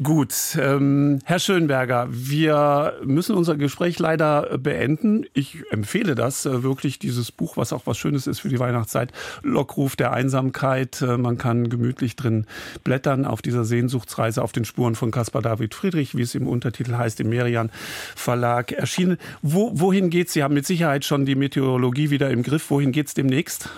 [0.04, 5.26] Gut, ähm, Herr Schönberger, wir müssen unser Gespräch leider beenden.
[5.34, 9.12] Ich empfehle das äh, wirklich, dieses Buch, was auch was Schönes ist für die Weihnachtszeit,
[9.44, 11.02] Lockruf der Einsamkeit.
[11.02, 12.46] Äh, man kann gemütlich drin
[12.84, 16.96] blättern auf dieser Sehnsuchtsreise auf den Spuren von Caspar David Friedrich, wie es im Untertitel
[16.96, 17.72] heißt, im Merian
[18.16, 19.18] Verlag erschienen.
[19.42, 20.34] Wo, wohin geht's?
[20.34, 22.70] Sie haben mit Sicherheit schon die Meteorologie wieder im Griff.
[22.70, 23.70] Wohin geht's demnächst?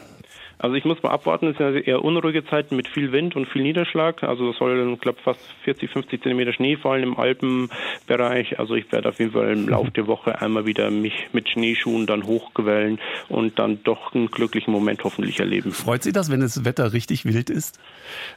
[0.61, 3.63] Also ich muss mal abwarten, es sind eher unruhige Zeiten mit viel Wind und viel
[3.63, 4.21] Niederschlag.
[4.21, 8.59] Also es soll, glaube, fast 40, 50 Zentimeter Schnee fallen im Alpenbereich.
[8.59, 12.05] Also ich werde auf jeden Fall im Laufe der Woche einmal wieder mich mit Schneeschuhen
[12.05, 15.71] dann hochquellen und dann doch einen glücklichen Moment hoffentlich erleben.
[15.71, 17.79] Freut Sie das, wenn das Wetter richtig wild ist?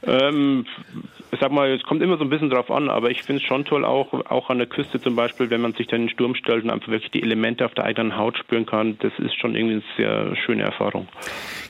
[0.01, 0.65] Ähm,
[1.35, 3.47] ich sag mal, es kommt immer so ein bisschen drauf an, aber ich finde es
[3.47, 6.13] schon toll, auch, auch an der Küste zum Beispiel, wenn man sich dann in den
[6.13, 8.97] Sturm stellt und einfach wirklich die Elemente auf der eigenen Haut spüren kann.
[8.99, 11.07] Das ist schon irgendwie eine sehr schöne Erfahrung.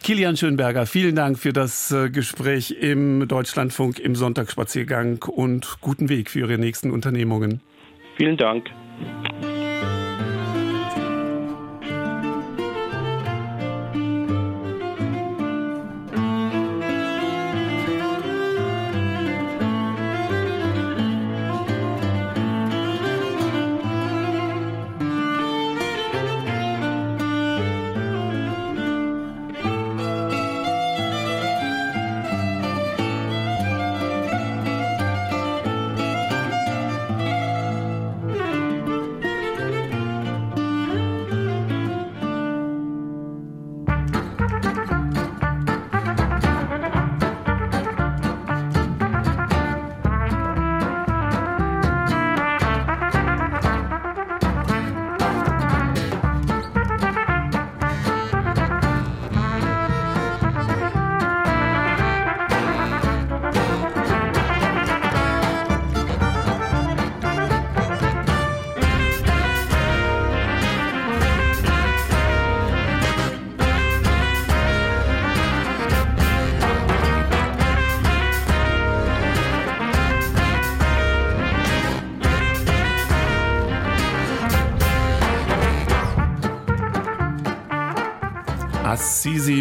[0.03, 6.29] Kilian Schönberger, vielen Dank für das äh, Gespräch im Deutschlandfunk im Sonntagsspaziergang und guten Weg
[6.29, 7.61] für Ihre nächsten Unternehmungen.
[8.17, 8.69] Vielen Dank.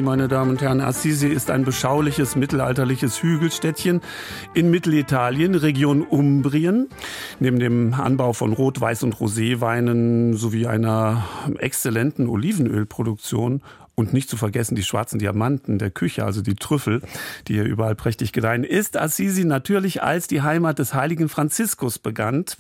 [0.03, 0.80] Meine Damen und Herren.
[0.80, 4.01] Assisi ist ein beschauliches mittelalterliches Hügelstädtchen
[4.55, 6.88] in Mittelitalien, Region Umbrien.
[7.40, 11.24] Neben dem Anbau von Rot-, Weiß- und Roséweinen sowie einer
[11.59, 13.62] exzellenten Olivenölproduktion
[13.97, 17.01] Und nicht zu vergessen die schwarzen Diamanten der Küche, also die Trüffel,
[17.47, 22.57] die hier überall prächtig gedeihen, ist Assisi natürlich als die Heimat des heiligen Franziskus bekannt.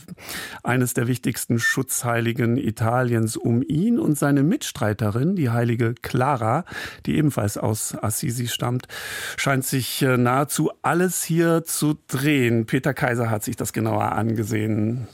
[0.62, 3.36] Eines der wichtigsten Schutzheiligen Italiens.
[3.36, 6.64] Um ihn und seine Mitstreiterin, die heilige Clara,
[7.06, 8.86] die ebenfalls aus Assisi stammt,
[9.36, 12.66] scheint sich äh, nahezu alles hier zu drehen.
[12.66, 15.08] Peter Kaiser hat sich das genauer angesehen.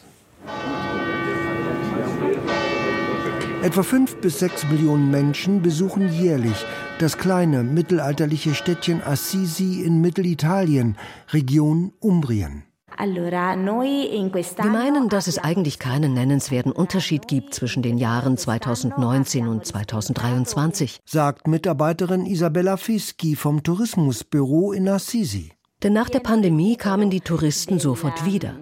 [3.62, 6.64] Etwa fünf bis sechs Millionen Menschen besuchen jährlich
[6.98, 10.96] das kleine mittelalterliche Städtchen Assisi in Mittelitalien,
[11.30, 12.64] Region Umbrien.
[12.98, 21.00] Wir meinen, dass es eigentlich keinen nennenswerten Unterschied gibt zwischen den Jahren 2019 und 2023,
[21.04, 25.52] sagt Mitarbeiterin Isabella Fischi vom Tourismusbüro in Assisi.
[25.82, 28.54] Denn nach der Pandemie kamen die Touristen sofort wieder.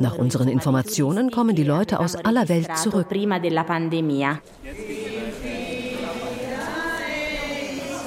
[0.00, 3.06] Nach unseren Informationen kommen die Leute aus aller Welt zurück.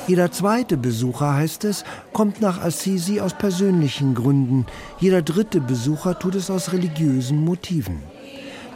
[0.08, 4.66] Jeder zweite Besucher, heißt es, kommt nach Assisi aus persönlichen Gründen.
[5.00, 8.02] Jeder dritte Besucher tut es aus religiösen Motiven.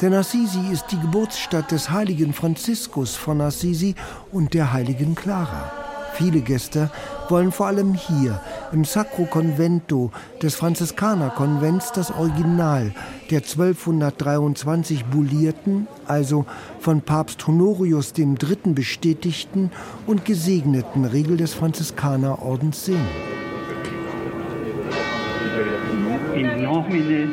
[0.02, 3.96] Denn Assisi ist die Geburtsstadt des heiligen Franziskus von Assisi
[4.32, 5.72] und der heiligen Clara.
[6.16, 6.90] Viele Gäste
[7.32, 8.40] wollen vor allem hier
[8.72, 10.12] im Sacro Convento
[10.42, 12.94] des Franziskanerkonvents das Original
[13.32, 16.46] der 1223 bullierten, also
[16.80, 18.74] von Papst Honorius III.
[18.76, 19.72] bestätigten
[20.06, 23.08] und gesegneten Regel des Franziskanerordens sehen.
[26.36, 27.30] In nomine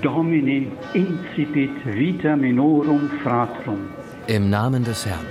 [0.00, 3.78] Domini incipit vita minorum fratrum.
[4.26, 5.26] Im Namen des Herrn.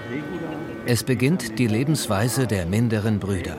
[0.86, 3.56] Es beginnt die Lebensweise der minderen Brüder.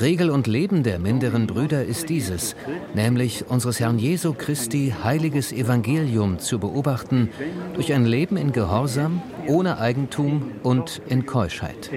[0.00, 2.56] Regel und Leben der minderen Brüder ist dieses,
[2.94, 7.30] nämlich unseres Herrn Jesu Christi heiliges Evangelium zu beobachten
[7.74, 11.90] durch ein Leben in Gehorsam, ohne Eigentum und in Keuschheit.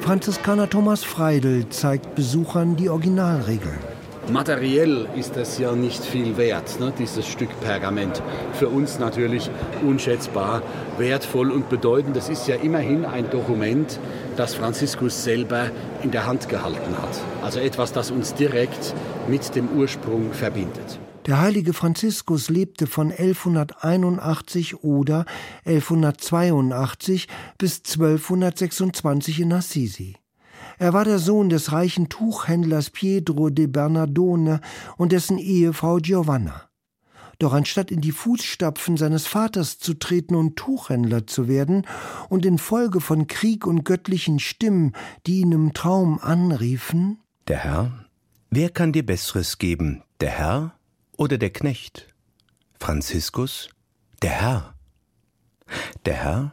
[0.00, 3.96] Franziskaner Thomas Freidel zeigt Besuchern die Originalregeln.
[4.32, 8.20] Materiell ist das ja nicht viel wert, ne, dieses Stück Pergament.
[8.54, 9.48] Für uns natürlich
[9.86, 10.62] unschätzbar
[10.98, 12.16] wertvoll und bedeutend.
[12.16, 14.00] Das ist ja immerhin ein Dokument,
[14.36, 15.70] das Franziskus selber
[16.02, 17.20] in der Hand gehalten hat.
[17.42, 18.94] Also etwas, das uns direkt
[19.28, 21.00] mit dem Ursprung verbindet.
[21.26, 25.24] Der heilige Franziskus lebte von 1181 oder
[25.64, 27.26] 1182
[27.58, 30.16] bis 1226 in Assisi.
[30.78, 34.60] Er war der Sohn des reichen Tuchhändlers Pietro de Bernardone
[34.96, 36.65] und dessen Ehefrau Giovanna.
[37.38, 41.86] Doch anstatt in die Fußstapfen seines Vaters zu treten und Tuchhändler zu werden
[42.28, 44.92] und infolge von Krieg und göttlichen Stimmen,
[45.26, 48.06] die ihn im Traum anriefen, Der Herr?
[48.50, 50.74] Wer kann dir Besseres geben, der Herr
[51.16, 52.08] oder der Knecht?
[52.80, 53.68] Franziskus?
[54.22, 54.74] Der Herr.
[56.06, 56.52] Der Herr?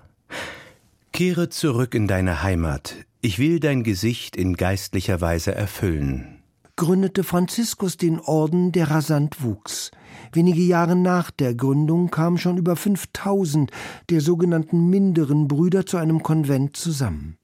[1.13, 6.43] Kehre zurück in deine Heimat, ich will dein Gesicht in geistlicher Weise erfüllen.
[6.75, 9.91] gründete Franziskus den Orden, der rasant wuchs.
[10.31, 13.71] Wenige Jahre nach der Gründung kamen schon über 5000
[14.09, 17.37] der sogenannten minderen Brüder zu einem Konvent zusammen.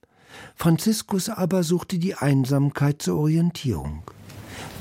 [0.55, 4.03] Franziskus aber suchte die Einsamkeit zur Orientierung.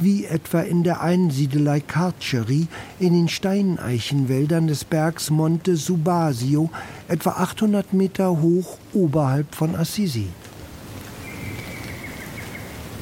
[0.00, 2.66] Wie etwa in der Einsiedelei Carceri
[2.98, 6.70] in den Steineichenwäldern des Bergs Monte Subasio,
[7.08, 10.28] etwa 800 Meter hoch oberhalb von Assisi.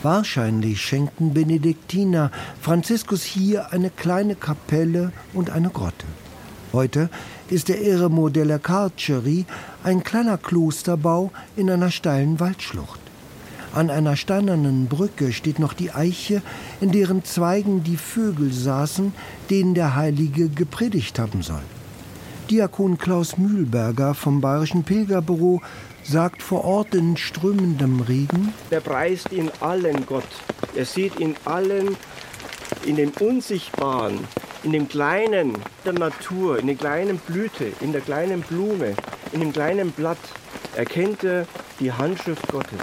[0.07, 2.31] Wahrscheinlich schenkten Benediktiner
[2.61, 6.07] Franziskus hier eine kleine Kapelle und eine Grotte.
[6.73, 7.11] Heute
[7.51, 9.47] ist der Eremo della Carceri
[9.83, 13.01] ein kleiner Klosterbau in einer steilen Waldschlucht.
[13.75, 16.41] An einer steinernen Brücke steht noch die Eiche,
[16.81, 19.13] in deren Zweigen die Vögel saßen,
[19.51, 21.65] denen der Heilige gepredigt haben soll.
[22.51, 25.63] Diakon Klaus Mühlberger vom Bayerischen Pilgerbüro
[26.05, 30.29] sagt vor Ort in strömendem Regen, Der preist in allen Gott.
[30.77, 31.97] Er sieht in allen,
[32.85, 34.21] in dem Unsichtbaren,
[34.63, 38.95] in dem Kleinen der Natur, in der kleinen Blüte, in der kleinen Blume,
[39.33, 40.19] in dem kleinen Blatt,
[40.77, 41.47] erkennt er
[41.81, 42.79] die Handschrift Gottes,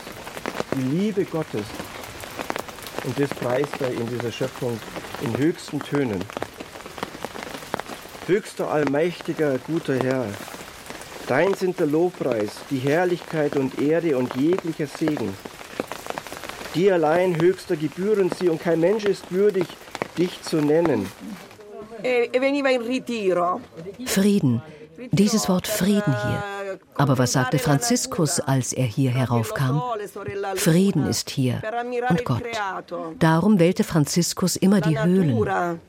[0.75, 1.65] die Liebe Gottes.
[3.05, 4.77] Und das preist er in dieser Schöpfung
[5.21, 6.19] in höchsten Tönen.
[8.27, 10.25] Höchster, allmächtiger, guter Herr,
[11.27, 15.33] Dein sind der Lobpreis, die Herrlichkeit und Ehre und jeglicher Segen.
[16.75, 19.65] Dir allein höchster gebühren sie und kein Mensch ist würdig,
[20.17, 21.07] dich zu nennen.
[24.05, 24.61] Frieden.
[25.11, 26.43] Dieses Wort Frieden hier.
[26.95, 29.81] Aber was sagte Franziskus, als er hier heraufkam?
[30.55, 31.61] Frieden ist hier
[32.09, 32.43] und Gott.
[33.19, 35.79] Darum wählte Franziskus immer die Höhlen.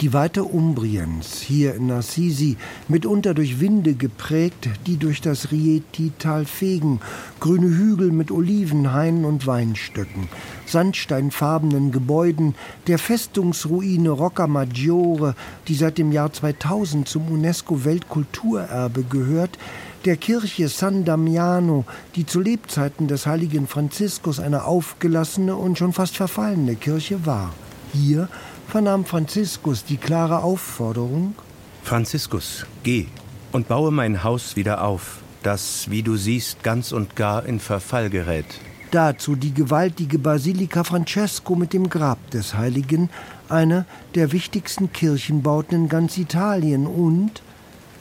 [0.00, 7.00] Die Weite Umbriens, hier in Assisi, mitunter durch Winde geprägt, die durch das Rieti-Tal fegen,
[7.40, 10.28] grüne Hügel mit Olivenhainen und Weinstöcken,
[10.66, 12.54] sandsteinfarbenen Gebäuden,
[12.86, 15.34] der Festungsruine Rocca Maggiore,
[15.66, 19.58] die seit dem Jahr 2000 zum UNESCO-Weltkulturerbe gehört,
[20.04, 21.84] der Kirche San Damiano,
[22.14, 27.52] die zu Lebzeiten des heiligen Franziskus eine aufgelassene und schon fast verfallene Kirche war.
[27.92, 28.28] Hier
[28.68, 31.34] vernahm Franziskus die klare Aufforderung
[31.82, 33.06] Franziskus, geh
[33.50, 38.10] und baue mein Haus wieder auf, das, wie du siehst, ganz und gar in Verfall
[38.10, 38.44] gerät.
[38.90, 43.08] Dazu die gewaltige Basilika Francesco mit dem Grab des Heiligen,
[43.48, 47.42] eine der wichtigsten Kirchenbauten in ganz Italien und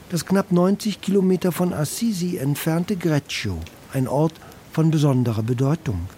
[0.09, 3.57] das knapp 90 Kilometer von Assisi entfernte Greccio,
[3.93, 4.33] ein Ort
[4.73, 6.09] von besonderer Bedeutung.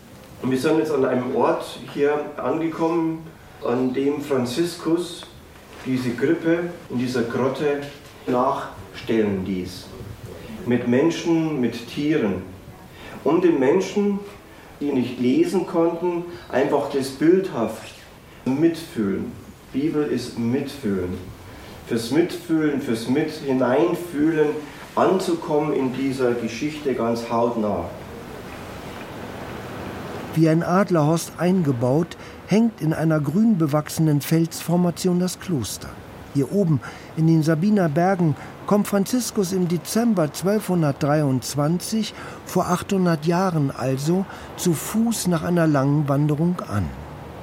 [0.42, 3.20] Und wir sind jetzt an einem Ort hier angekommen,
[3.64, 5.26] an dem Franziskus
[5.86, 7.82] diese Krippe in dieser Grotte
[8.28, 9.88] nachstellen ließ.
[10.66, 12.44] Mit Menschen, mit Tieren.
[13.24, 14.20] Um den Menschen,
[14.80, 17.94] die nicht lesen konnten, einfach das bildhaft
[18.46, 19.32] mitfühlen.
[19.74, 21.18] Bibel ist mitfühlen.
[21.88, 24.50] Fürs Mitfühlen, fürs Mit hineinfühlen,
[24.96, 27.86] anzukommen in dieser Geschichte ganz hautnah.
[30.36, 32.16] Wie ein Adlerhorst eingebaut,
[32.50, 35.90] hängt in einer grün bewachsenen Felsformation das Kloster.
[36.34, 36.80] Hier oben
[37.16, 38.36] in den Sabiner Bergen
[38.66, 44.26] kommt Franziskus im Dezember 1223, vor 800 Jahren also,
[44.58, 46.86] zu Fuß nach einer langen Wanderung an.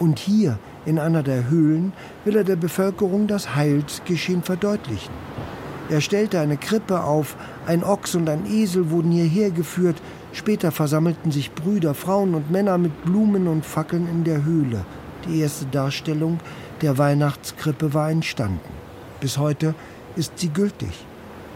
[0.01, 1.93] Und hier, in einer der Höhlen,
[2.25, 5.15] will er der Bevölkerung das Heilsgeschehen verdeutlichen.
[5.89, 7.37] Er stellte eine Krippe auf,
[7.67, 9.97] ein Ochs und ein Esel wurden hierher geführt,
[10.33, 14.85] später versammelten sich Brüder, Frauen und Männer mit Blumen und Fackeln in der Höhle.
[15.29, 16.39] Die erste Darstellung
[16.83, 18.61] der Weihnachtskrippe war entstanden.
[19.21, 19.75] Bis heute
[20.15, 20.93] ist sie gültig.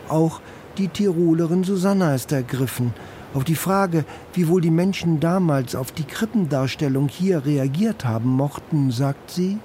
[0.09, 0.41] Auch
[0.79, 2.95] die Tirolerin Susanna ist ergriffen.
[3.33, 8.91] Auf die Frage, wie wohl die Menschen damals auf die Krippendarstellung hier reagiert haben mochten,
[8.91, 9.59] sagt sie,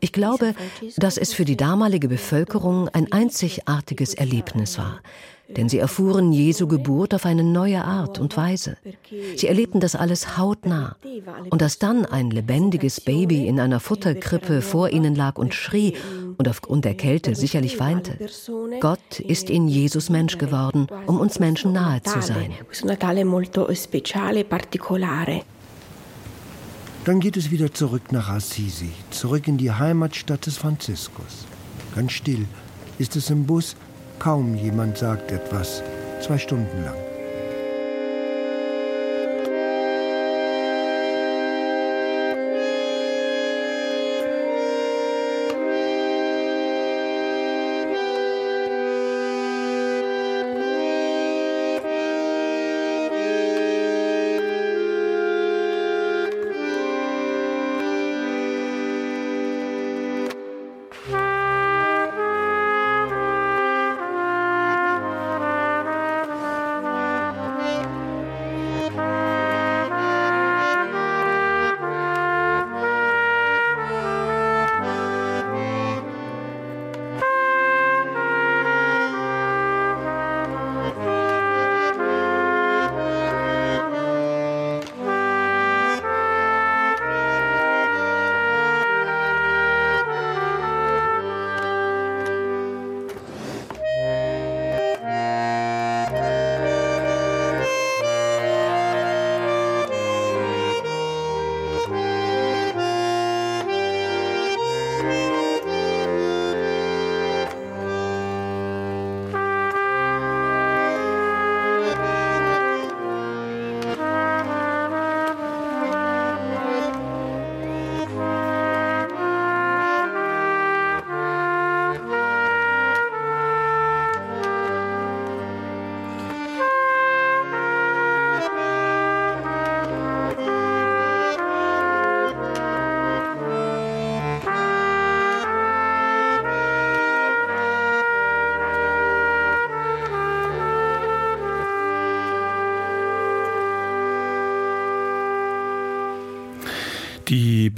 [0.00, 0.54] ich glaube,
[0.96, 5.00] dass es für die damalige Bevölkerung ein einzigartiges Erlebnis war.
[5.48, 8.76] Denn sie erfuhren Jesu Geburt auf eine neue Art und Weise.
[9.36, 10.96] Sie erlebten das alles hautnah.
[11.48, 15.94] Und dass dann ein lebendiges Baby in einer Futterkrippe vor ihnen lag und schrie
[16.36, 18.18] und aufgrund der Kälte sicherlich weinte.
[18.80, 22.52] Gott ist in Jesus Mensch geworden, um uns Menschen nahe zu sein.
[27.04, 31.46] Dann geht es wieder zurück nach Assisi, zurück in die Heimatstadt des Franziskus.
[31.94, 32.44] Ganz still
[32.98, 33.76] ist es im Bus,
[34.18, 35.82] kaum jemand sagt etwas,
[36.20, 37.07] zwei Stunden lang.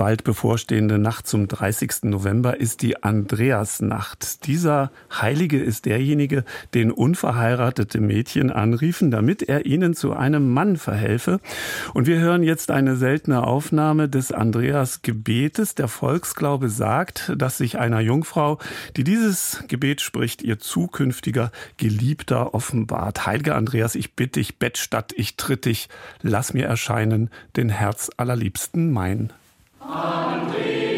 [0.01, 2.05] Bald bevorstehende Nacht zum 30.
[2.05, 4.47] November ist die Andreasnacht.
[4.47, 11.39] Dieser Heilige ist derjenige, den unverheiratete Mädchen anriefen, damit er ihnen zu einem Mann verhelfe.
[11.93, 15.75] Und wir hören jetzt eine seltene Aufnahme des Andreas Gebetes.
[15.75, 18.59] Der Volksglaube sagt, dass sich einer Jungfrau,
[18.97, 23.27] die dieses Gebet spricht, ihr zukünftiger Geliebter offenbart.
[23.27, 25.91] Heiliger Andreas, ich bitte dich, Bettstatt, ich tritt dich,
[26.23, 29.31] lass mir erscheinen, den Herz allerliebsten mein.
[29.93, 30.90] And we.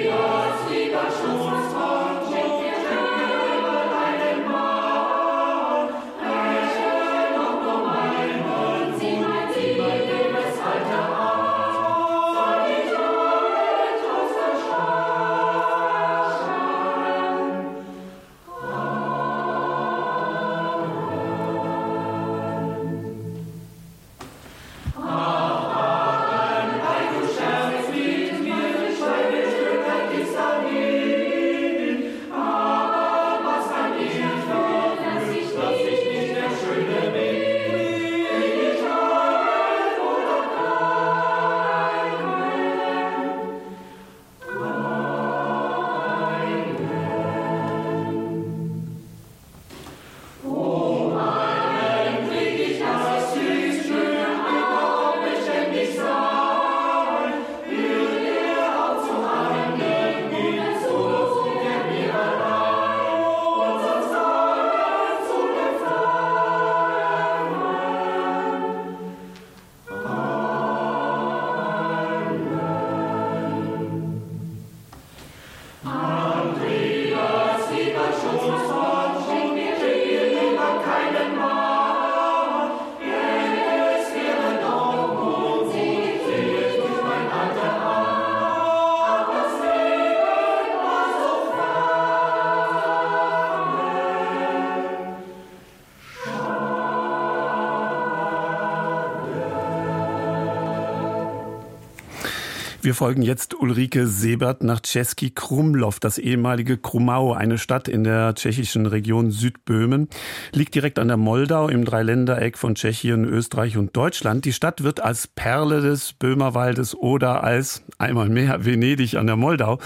[102.93, 108.34] Wir folgen jetzt Ulrike Sebert nach Czeski Krumlov, das ehemalige Krumau, eine Stadt in der
[108.34, 110.11] tschechischen Region Südböhmen,
[110.53, 114.45] liegt direkt an der Moldau im Dreiländereck von Tschechien, Österreich und Deutschland.
[114.45, 119.78] Die Stadt wird als Perle des Böhmerwaldes oder als einmal mehr Venedig an der Moldau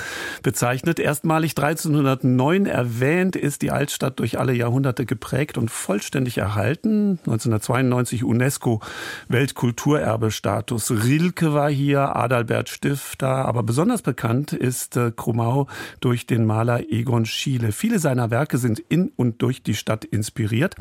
[0.43, 0.99] bezeichnet.
[0.99, 7.19] Erstmalig 1309 erwähnt ist die Altstadt durch alle Jahrhunderte geprägt und vollständig erhalten.
[7.27, 8.81] 1992 UNESCO
[9.29, 10.91] Weltkulturerbestatus.
[10.91, 15.67] Rilke war hier, Adalbert Stifter, aber besonders bekannt ist äh, Krumau
[16.01, 17.73] durch den Maler Egon Schiele.
[17.73, 20.75] Viele seiner Werke sind in und durch die Stadt inspiriert.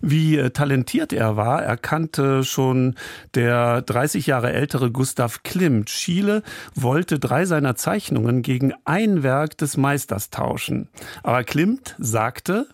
[0.00, 2.94] Wie äh, talentiert er war, erkannte schon
[3.34, 5.90] der 30 Jahre ältere Gustav Klimt.
[5.90, 6.42] Schiele
[6.82, 10.88] wollte drei seiner Zeichnungen gegen ein Werk des Meisters tauschen.
[11.22, 12.66] Aber Klimt sagte,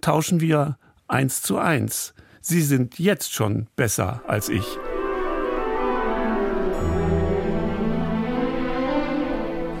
[0.00, 2.14] tauschen wir eins zu eins.
[2.40, 4.64] Sie sind jetzt schon besser als ich.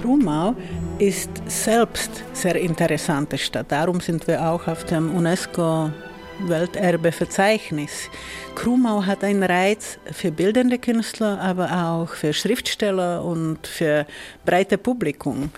[0.00, 0.54] Krumau
[0.98, 3.72] ist selbst sehr interessante Stadt.
[3.72, 5.90] Darum sind wir auch auf dem UNESCO
[6.40, 8.10] Welterbeverzeichnis.
[8.54, 14.06] Krumau hat einen Reiz für bildende Künstler, aber auch für Schriftsteller und für
[14.44, 15.50] breite Publikum.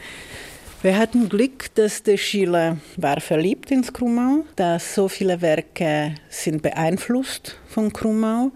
[0.83, 6.61] Wir hatten Glück, dass der Schiller war verliebt ins Krumau, dass so viele Werke sind
[6.61, 8.53] beeinflusst von Krumau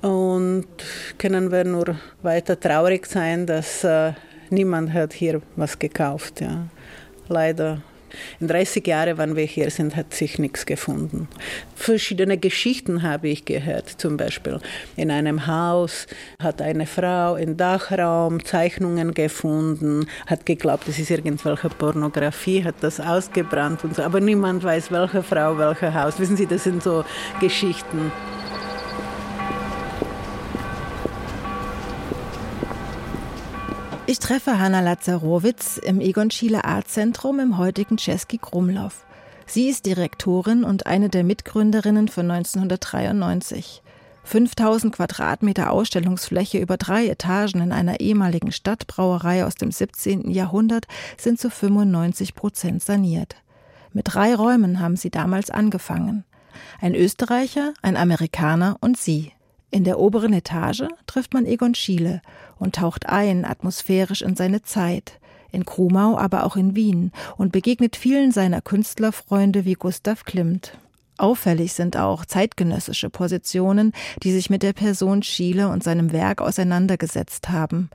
[0.00, 0.66] und
[1.18, 4.12] können wir nur weiter traurig sein, dass äh,
[4.48, 6.40] niemand hat hier was gekauft.
[6.40, 6.66] Ja.
[7.28, 7.82] Leider.
[8.40, 11.28] In 30 Jahren, wann wir hier sind, hat sich nichts gefunden.
[11.74, 13.88] Verschiedene Geschichten habe ich gehört.
[13.88, 14.60] Zum Beispiel
[14.96, 16.06] in einem Haus
[16.42, 23.00] hat eine Frau im Dachraum Zeichnungen gefunden, hat geglaubt, es ist irgendwelche Pornografie, hat das
[23.00, 24.02] ausgebrannt und so.
[24.02, 26.18] Aber niemand weiß, welche Frau, welches Haus.
[26.18, 27.04] Wissen Sie, das sind so
[27.40, 28.12] Geschichten.
[34.10, 39.06] Ich treffe Hanna Lazarowitz im Egon Schiele Art Zentrum im heutigen Czeski Krumlov.
[39.46, 43.82] Sie ist Direktorin und eine der Mitgründerinnen von 1993.
[44.24, 50.28] 5000 Quadratmeter Ausstellungsfläche über drei Etagen in einer ehemaligen Stadtbrauerei aus dem 17.
[50.28, 53.36] Jahrhundert sind zu 95 Prozent saniert.
[53.92, 56.24] Mit drei Räumen haben sie damals angefangen.
[56.80, 59.30] Ein Österreicher, ein Amerikaner und sie.
[59.72, 62.22] In der oberen Etage trifft man Egon Schiele
[62.58, 65.20] und taucht ein atmosphärisch in seine Zeit,
[65.52, 70.76] in Krumau, aber auch in Wien und begegnet vielen seiner Künstlerfreunde wie Gustav Klimt.
[71.18, 73.92] Auffällig sind auch zeitgenössische Positionen,
[74.22, 77.90] die sich mit der Person Schiele und seinem Werk auseinandergesetzt haben.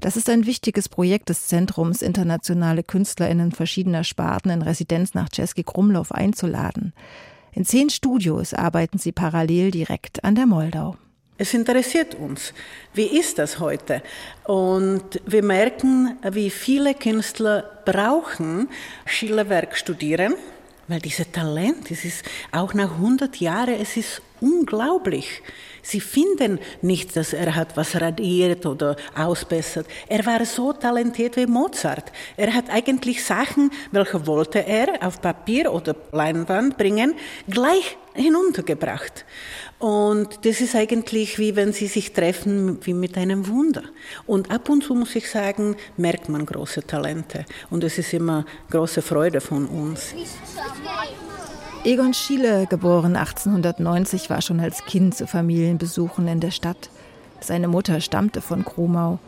[0.00, 5.62] Das ist ein wichtiges Projekt des Zentrums, internationale KünstlerInnen verschiedener Sparten in Residenz nach Czeski
[5.62, 6.92] Krumlov einzuladen.
[7.52, 10.96] In zehn Studios arbeiten sie parallel direkt an der Moldau.
[11.36, 12.54] Es interessiert uns.
[12.92, 14.02] Wie ist das heute?
[14.44, 18.68] Und wir merken, wie viele Künstler brauchen
[19.04, 20.34] Schillerwerk studieren,
[20.86, 25.42] weil dieses Talent, es ist auch nach 100 Jahren, es ist unglaublich.
[25.82, 29.86] Sie finden nicht, dass er hat was radiert oder ausbessert.
[30.08, 32.12] Er war so talentiert wie Mozart.
[32.36, 37.14] Er hat eigentlich Sachen, welche wollte er auf Papier oder Leinwand bringen,
[37.48, 39.24] gleich hinuntergebracht.
[39.78, 43.82] Und das ist eigentlich wie wenn sie sich treffen wie mit einem Wunder.
[44.26, 47.44] Und ab und zu muss ich sagen, merkt man große Talente.
[47.70, 50.14] Und es ist immer große Freude von uns.
[51.84, 56.88] Egon Schiele, geboren 1890, war schon als Kind zu Familienbesuchen in der Stadt.
[57.40, 59.18] Seine Mutter stammte von Krumau.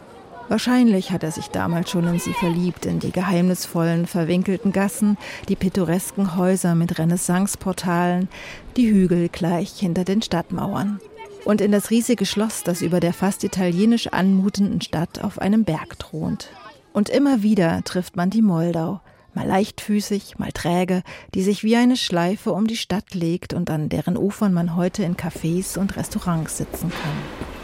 [0.48, 5.18] Wahrscheinlich hat er sich damals schon in sie verliebt, in die geheimnisvollen, verwinkelten Gassen,
[5.48, 8.28] die pittoresken Häuser mit Renaissanceportalen,
[8.76, 11.00] die Hügel gleich hinter den Stadtmauern.
[11.44, 15.98] Und in das riesige Schloss, das über der fast italienisch anmutenden Stadt auf einem Berg
[15.98, 16.48] thront.
[16.92, 19.00] Und immer wieder trifft man die Moldau,
[19.34, 21.02] mal leichtfüßig, mal träge,
[21.34, 25.02] die sich wie eine Schleife um die Stadt legt und an deren Ufern man heute
[25.02, 27.55] in Cafés und Restaurants sitzen kann.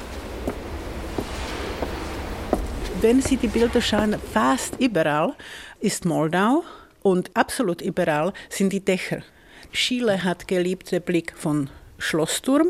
[3.02, 5.34] Wenn Sie die Bilder schauen, fast überall
[5.80, 6.62] ist Moldau
[7.02, 9.22] und absolut überall sind die Dächer.
[9.72, 11.68] Schiele hat geliebt den Blick von
[11.98, 12.68] Schlossturm,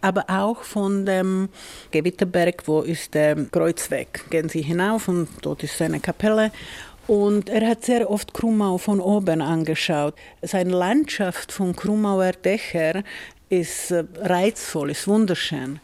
[0.00, 1.48] aber auch von dem
[1.90, 4.30] Gewitterberg, wo ist der Kreuzweg.
[4.30, 6.52] Gehen Sie hinauf und dort ist seine Kapelle
[7.08, 10.14] und er hat sehr oft Krumau von oben angeschaut.
[10.42, 13.02] Seine Landschaft von Krumauer Dächer
[13.48, 15.80] ist äh, reizvoll, ist wunderschön.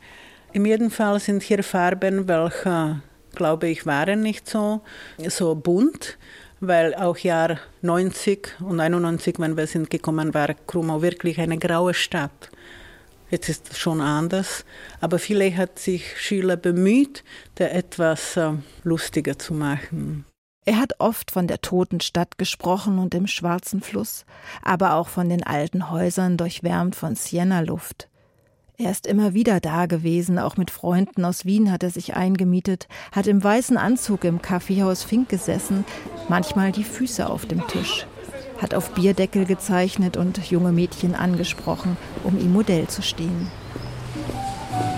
[0.52, 3.02] In jedem Fall sind hier Farben, welche,
[3.38, 4.82] glaube ich, waren nicht so,
[5.28, 6.18] so bunt,
[6.60, 11.94] weil auch Jahr 90 und 91, wenn wir sind gekommen, war Krumau wirklich eine graue
[11.94, 12.50] Stadt.
[13.30, 14.64] Jetzt ist es schon anders,
[15.00, 17.24] aber vielleicht hat sich Schüler bemüht,
[17.56, 18.52] da etwas äh,
[18.84, 20.24] lustiger zu machen.
[20.64, 24.26] Er hat oft von der toten Stadt gesprochen und dem schwarzen Fluss,
[24.62, 28.08] aber auch von den alten Häusern durchwärmt von Sienna-Luft.
[28.80, 32.86] Er ist immer wieder da gewesen, auch mit Freunden aus Wien hat er sich eingemietet,
[33.10, 35.84] hat im weißen Anzug im Kaffeehaus Fink gesessen,
[36.28, 38.06] manchmal die Füße auf dem Tisch,
[38.62, 43.50] hat auf Bierdeckel gezeichnet und junge Mädchen angesprochen, um ihm Modell zu stehen.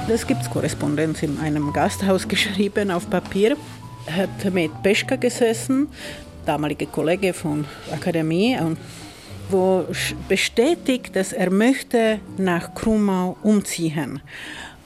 [0.08, 3.56] Es gibt Korrespondenz in einem Gasthaus geschrieben auf Papier
[4.10, 5.88] hat mit Peschka gesessen,
[6.44, 8.76] damalige Kollege von Akademie, und
[9.50, 9.86] wo
[10.28, 14.20] bestätigt, dass er möchte nach Krumau umziehen.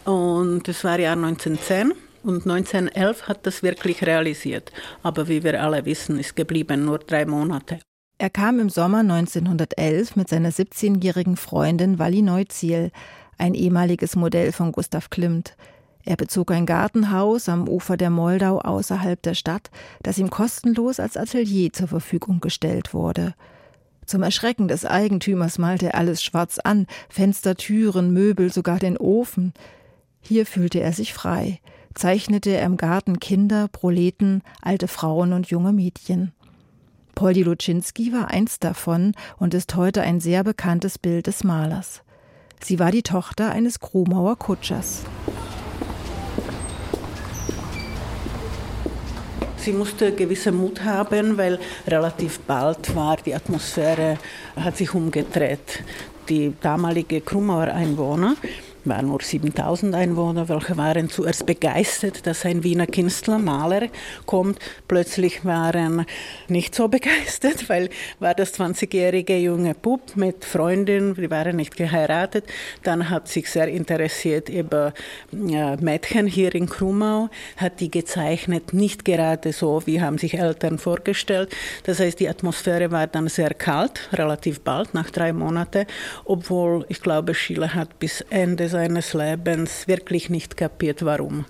[0.04, 1.92] Und das war Jahr 1910.
[2.22, 4.72] Und 1911 hat das wirklich realisiert.
[5.02, 7.80] Aber wie wir alle wissen, ist geblieben nur drei Monate.
[8.16, 12.92] Er kam im Sommer 1911 mit seiner 17-jährigen Freundin Walli Neuziel,
[13.36, 15.56] ein ehemaliges Modell von Gustav Klimt.
[16.04, 19.70] Er bezog ein Gartenhaus am Ufer der Moldau außerhalb der Stadt,
[20.02, 23.34] das ihm kostenlos als Atelier zur Verfügung gestellt wurde.
[24.06, 29.52] Zum Erschrecken des Eigentümers malte er alles schwarz an, Fenster, Türen, Möbel, sogar den Ofen.
[30.20, 31.60] Hier fühlte er sich frei,
[31.94, 36.32] zeichnete er im Garten Kinder, Proleten, alte Frauen und junge Mädchen.
[37.14, 42.02] Poldi Luczynski war eins davon und ist heute ein sehr bekanntes Bild des Malers.
[42.62, 45.02] Sie war die Tochter eines Kromauer Kutschers.
[49.64, 51.58] Sie musste gewisse Mut haben, weil
[51.88, 54.18] relativ bald war die Atmosphäre
[54.56, 55.82] hat sich umgedreht.
[56.28, 58.36] Die damalige Krumauer Einwohner
[58.86, 63.88] waren nur 7000 Einwohner, welche waren zuerst begeistert, dass ein Wiener Künstler, Maler
[64.26, 64.58] kommt.
[64.88, 66.06] Plötzlich waren
[66.48, 72.44] nicht so begeistert, weil war das 20-jährige junge Bub mit Freundin, die waren nicht geheiratet.
[72.82, 74.92] Dann hat sich sehr interessiert über
[75.32, 81.54] Mädchen hier in Krumau, hat die gezeichnet, nicht gerade so, wie haben sich Eltern vorgestellt.
[81.84, 85.86] Das heißt, die Atmosphäre war dann sehr kalt, relativ bald, nach drei Monaten,
[86.24, 91.44] obwohl ich glaube, Schiller hat bis Ende seines Lebens wirklich nicht kapiert, warum.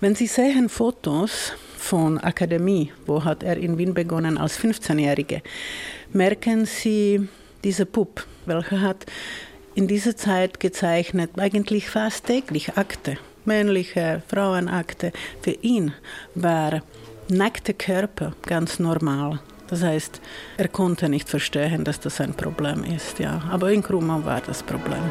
[0.00, 5.40] Wenn Sie sehen Fotos von Akademie, wo hat er in Wien begonnen als 15-Jährige,
[6.12, 7.28] merken Sie
[7.62, 9.06] diese Puppe, welche hat
[9.76, 15.12] in dieser Zeit gezeichnet, eigentlich fast täglich Akte, männliche Frauenakte.
[15.40, 15.92] Für ihn
[16.34, 16.82] war
[17.28, 19.38] nackte Körper ganz normal.
[19.68, 20.20] Das heißt,
[20.56, 23.20] er konnte nicht verstehen, dass das ein Problem ist.
[23.20, 23.42] Ja.
[23.48, 25.04] Aber in Krumau war das Problem.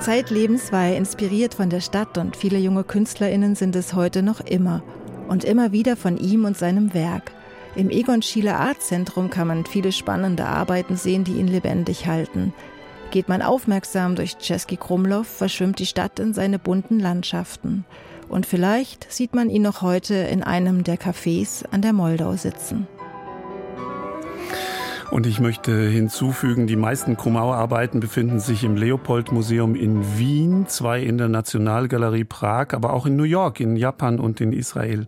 [0.00, 4.40] Zeitlebens war er inspiriert von der Stadt und viele junge KünstlerInnen sind es heute noch
[4.40, 4.82] immer.
[5.28, 7.32] Und immer wieder von ihm und seinem Werk.
[7.74, 12.54] Im Egon Schiele Art Zentrum kann man viele spannende Arbeiten sehen, die ihn lebendig halten.
[13.10, 17.84] Geht man aufmerksam durch Czeski Krumlov, verschwimmt die Stadt in seine bunten Landschaften.
[18.28, 22.86] Und vielleicht sieht man ihn noch heute in einem der Cafés an der Moldau sitzen.
[25.10, 31.16] Und ich möchte hinzufügen, die meisten Krumau-Arbeiten befinden sich im Leopold-Museum in Wien, zwei in
[31.16, 35.06] der Nationalgalerie Prag, aber auch in New York, in Japan und in Israel.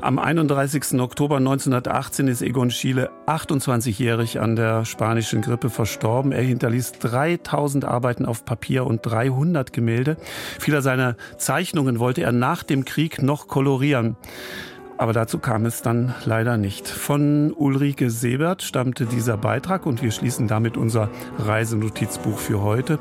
[0.00, 1.00] Am 31.
[1.00, 6.32] Oktober 1918 ist Egon Schiele 28-jährig an der spanischen Grippe verstorben.
[6.32, 10.16] Er hinterließ 3000 Arbeiten auf Papier und 300 Gemälde.
[10.58, 14.16] Viele seiner Zeichnungen wollte er nach dem Krieg noch kolorieren.
[15.02, 16.86] Aber dazu kam es dann leider nicht.
[16.86, 21.10] Von Ulrike Sebert stammte dieser Beitrag und wir schließen damit unser
[21.40, 23.00] Reisenotizbuch für heute.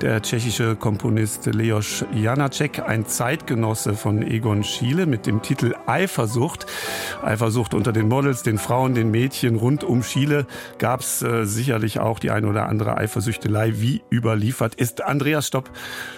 [0.00, 6.66] Der tschechische Komponist Leos Janacek, ein Zeitgenosse von Egon Schiele mit dem Titel Eifersucht.
[7.20, 10.46] Eifersucht unter den Models, den Frauen, den Mädchen rund um Schiele
[10.78, 15.02] gab es äh, sicherlich auch die ein oder andere Eifersüchtelei, wie überliefert ist.
[15.02, 15.68] Andreas Stopp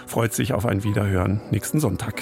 [0.07, 2.21] freut sich auf ein Wiederhören nächsten Sonntag.